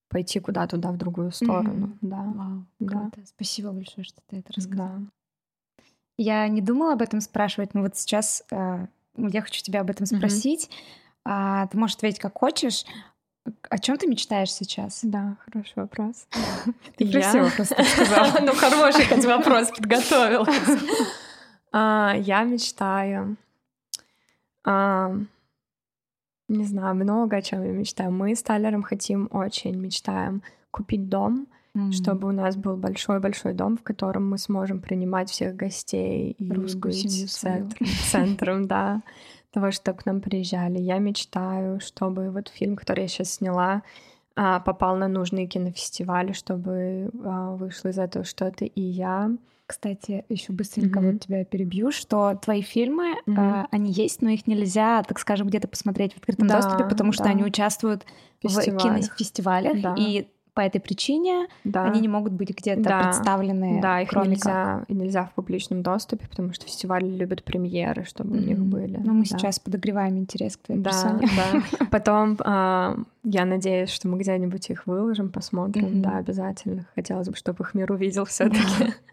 [0.10, 1.88] пойти куда-то туда в другую сторону.
[1.88, 1.98] Mm-hmm.
[2.02, 2.34] Да.
[2.36, 3.12] Вау, да.
[3.26, 5.00] Спасибо большое, что ты это рассказала.
[5.00, 5.84] Да.
[6.18, 10.06] Я не думала об этом спрашивать, но вот сейчас э, я хочу тебя об этом
[10.06, 10.70] спросить.
[10.70, 11.22] Mm-hmm.
[11.26, 12.86] А, ты можешь ответить как хочешь.
[13.70, 15.00] О чем ты мечтаешь сейчас?
[15.04, 16.28] Да, хороший вопрос.
[16.98, 18.40] Ты красиво просто сказала.
[18.42, 20.46] Ну, хороший хоть вопрос подготовил.
[21.78, 23.36] А, я мечтаю.
[24.64, 25.14] А,
[26.48, 28.12] не знаю, много о чем я мечтаю.
[28.12, 31.92] Мы с Тайлером хотим очень, мечтаем купить дом, mm-hmm.
[31.92, 36.94] чтобы у нас был большой-большой дом, в котором мы сможем принимать всех гостей и Русскую
[36.94, 37.78] быть центр,
[38.10, 39.02] центром, да,
[39.52, 40.80] того, что к нам приезжали.
[40.80, 43.84] Я мечтаю, чтобы вот фильм, который я сейчас сняла,
[44.38, 49.30] а, попал на нужные кинофестивали, чтобы а, вышло из этого что-то и я.
[49.68, 51.12] Кстати, еще быстренько mm-hmm.
[51.14, 53.64] вот тебя перебью, что твои фильмы, mm-hmm.
[53.64, 57.12] э, они есть, но их нельзя, так скажем, где-то посмотреть в открытом да, доступе, потому
[57.12, 57.32] что да.
[57.32, 58.06] они участвуют
[58.42, 58.80] Фестивалях.
[58.80, 59.96] в кинофестивалях, да.
[59.98, 61.84] и по этой причине да.
[61.84, 63.04] они не могут быть где-то да.
[63.04, 63.82] представлены.
[63.82, 68.42] Да, их нельзя, нельзя в публичном доступе, потому что фестивали любят премьеры, чтобы mm-hmm.
[68.42, 68.98] у них были.
[69.04, 69.38] Ну, мы да.
[69.38, 71.28] сейчас подогреваем интерес к твоей да, персоне.
[71.36, 71.86] Да.
[71.92, 72.96] Потом э,
[73.26, 75.88] я надеюсь, что мы где-нибудь их выложим, посмотрим.
[75.88, 76.02] Mm-hmm.
[76.02, 76.88] Да, обязательно.
[76.96, 78.94] Хотелось бы, чтобы их мир увидел все-таки.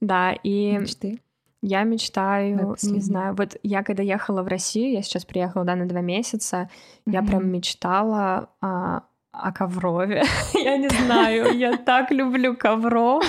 [0.00, 0.78] Да, и...
[0.78, 1.18] Мечты.
[1.62, 5.86] Я мечтаю, не знаю, вот я когда ехала в Россию, я сейчас приехала, да, на
[5.86, 6.70] два месяца,
[7.06, 7.12] mm-hmm.
[7.12, 9.02] я прям мечтала а,
[9.40, 10.22] о Коврове.
[10.54, 13.24] я не знаю, я так люблю Ковров.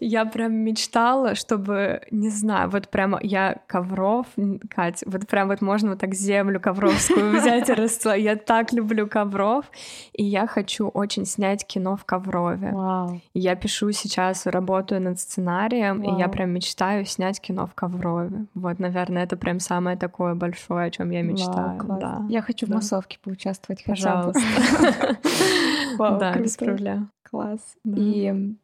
[0.00, 4.26] я прям мечтала, чтобы, не знаю, вот прямо я Ковров,
[4.74, 8.22] Кать, вот прям вот можно вот так землю ковровскую взять и расцеловать.
[8.22, 9.64] Я так люблю Ковров,
[10.12, 12.72] и я хочу очень снять кино в Коврове.
[12.72, 13.20] Вау.
[13.34, 16.16] Я пишу сейчас, работаю над сценарием, Вау.
[16.16, 18.46] и я прям мечтаю снять кино в Коврове.
[18.54, 21.78] Вот, наверное, это прям самое такое большое, о чем я мечтаю.
[21.82, 22.26] Вау, да.
[22.28, 22.72] Я хочу да.
[22.72, 24.40] в массовке поучаствовать Пожалуйста.
[25.98, 27.10] Да, без проблем.
[27.22, 27.60] Класс.
[27.84, 28.54] И,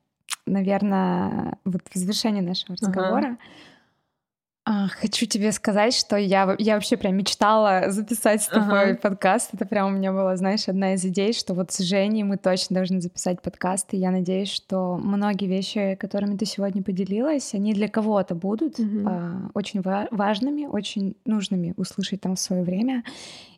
[0.46, 3.36] наверное, вот в завершении нашего разговора
[4.68, 8.98] а, хочу тебе сказать, что я, я вообще прям мечтала записать с тобой ага.
[9.00, 9.50] подкаст.
[9.54, 12.74] Это прям у меня была, знаешь, одна из идей, что вот с Женей мы точно
[12.74, 13.94] должны записать подкаст.
[13.94, 19.07] И я надеюсь, что многие вещи, которыми ты сегодня поделилась, они для кого-то будут угу.
[19.07, 23.04] а, очень важными, очень нужными услышать там в свое время.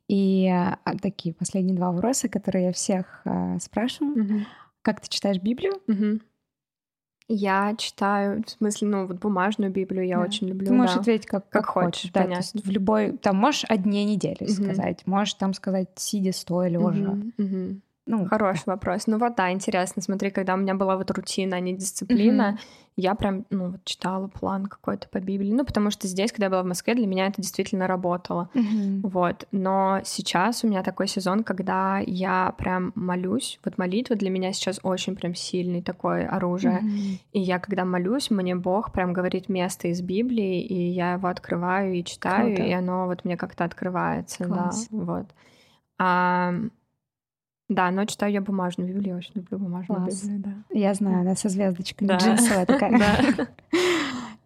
[0.08, 4.24] И а, такие последние два вопроса, которые я всех а, спрашиваю.
[4.24, 4.40] Угу.
[4.82, 5.74] Как ты читаешь Библию?
[5.86, 6.20] Угу.
[7.30, 10.24] Я читаю, в смысле, ну, вот бумажную Библию я да.
[10.24, 10.68] очень люблю.
[10.68, 11.00] Ты можешь да.
[11.02, 12.10] ответить как, как, как хочешь.
[12.10, 12.60] Да, понятно.
[12.64, 14.50] в любой, там можешь о дне недели угу.
[14.50, 17.10] сказать, можешь там сказать сидя, стоя, лежа.
[17.10, 17.32] Угу.
[17.36, 17.80] Угу.
[18.08, 19.06] Ну, Хороший вопрос.
[19.06, 22.92] Ну вот да, интересно, смотри, когда у меня была вот рутина, а не дисциплина, mm-hmm.
[22.96, 26.50] я прям, ну вот читала план какой-то по Библии, ну потому что здесь, когда я
[26.50, 29.00] была в Москве, для меня это действительно работало, mm-hmm.
[29.02, 29.46] вот.
[29.52, 34.80] Но сейчас у меня такой сезон, когда я прям молюсь, вот молитва для меня сейчас
[34.82, 37.18] очень прям сильный такое оружие, mm-hmm.
[37.32, 41.92] и я когда молюсь, мне Бог прям говорит место из Библии, и я его открываю
[41.92, 42.62] и читаю, Круто.
[42.62, 44.88] и оно вот мне как-то открывается, Класс.
[44.90, 45.26] да, вот.
[45.98, 46.54] А,
[47.68, 50.22] да, но читаю я бумажную Библию, очень люблю бумажную Класс.
[50.22, 50.78] Библию, да.
[50.78, 52.16] Я знаю, она со звездочкой, да.
[52.16, 53.48] джинсовая такая.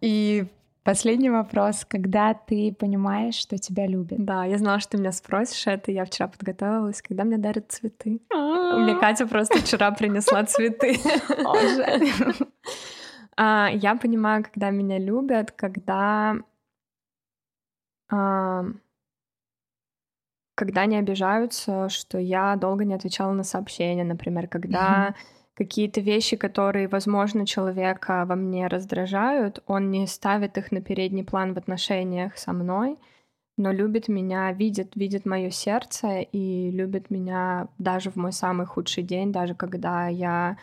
[0.01, 0.45] И
[0.83, 1.85] Последний вопрос.
[1.85, 4.23] Когда ты понимаешь, что тебя любят?
[4.25, 5.93] Да, я знала, что ты меня спросишь это.
[5.93, 7.01] Я вчера подготовилась.
[7.01, 8.19] Когда мне дарят цветы?
[8.29, 10.99] Мне Катя просто вчера принесла цветы.
[13.35, 16.37] А, я понимаю, когда меня любят, когда
[20.55, 25.15] когда не обижаются, что я долго не отвечала на сообщения, например, когда
[25.55, 31.53] какие-то вещи, которые, возможно, человека во мне раздражают, он не ставит их на передний план
[31.53, 32.97] в отношениях со мной,
[33.57, 39.03] но любит меня, видит, видит мое сердце и любит меня даже в мой самый худший
[39.03, 40.57] день, даже когда я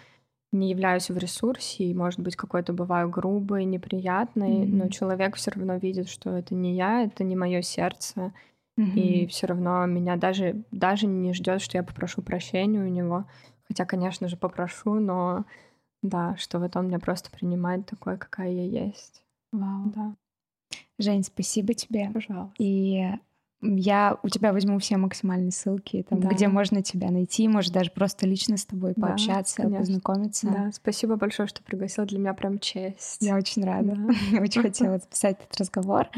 [0.52, 4.74] не являюсь в ресурсе, и, может быть, какой-то бываю грубый, неприятный, mm-hmm.
[4.74, 8.32] но человек все равно видит, что это не я, это не мое сердце,
[8.80, 8.94] mm-hmm.
[8.94, 13.26] и все равно меня даже даже не ждет, что я попрошу прощения у него.
[13.68, 15.44] Хотя, конечно же, попрошу, но
[16.02, 19.22] да, что вот он меня просто принимает такой, какая я есть.
[19.52, 19.92] Вау.
[19.94, 20.14] Да.
[20.98, 22.10] Жень, спасибо тебе.
[22.12, 22.54] Пожалуйста.
[22.58, 23.10] И
[23.62, 26.28] я у тебя возьму все максимальные ссылки, там, да.
[26.30, 30.48] где можно тебя найти, может даже просто лично с тобой пообщаться, да, познакомиться.
[30.48, 32.06] Да, спасибо большое, что пригласил.
[32.06, 33.18] Для меня прям честь.
[33.20, 33.94] Я очень рада.
[33.96, 34.40] Да.
[34.40, 36.08] очень хотела записать этот разговор.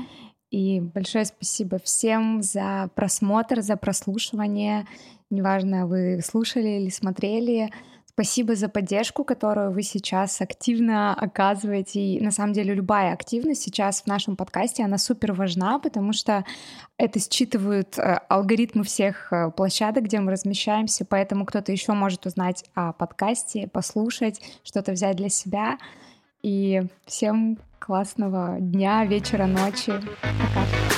[0.52, 4.86] И большое спасибо всем за просмотр, за прослушивание.
[5.30, 7.70] Неважно, вы слушали или смотрели.
[8.04, 12.00] Спасибо за поддержку, которую вы сейчас активно оказываете.
[12.00, 16.44] И на самом деле любая активность сейчас в нашем подкасте, она супер важна, потому что
[16.98, 22.66] это считывают э, алгоритмы всех э, площадок, где мы размещаемся, поэтому кто-то еще может узнать
[22.74, 25.78] о подкасте, послушать, что-то взять для себя.
[26.42, 29.92] И всем классного дня, вечера, ночи.
[30.20, 30.91] Пока.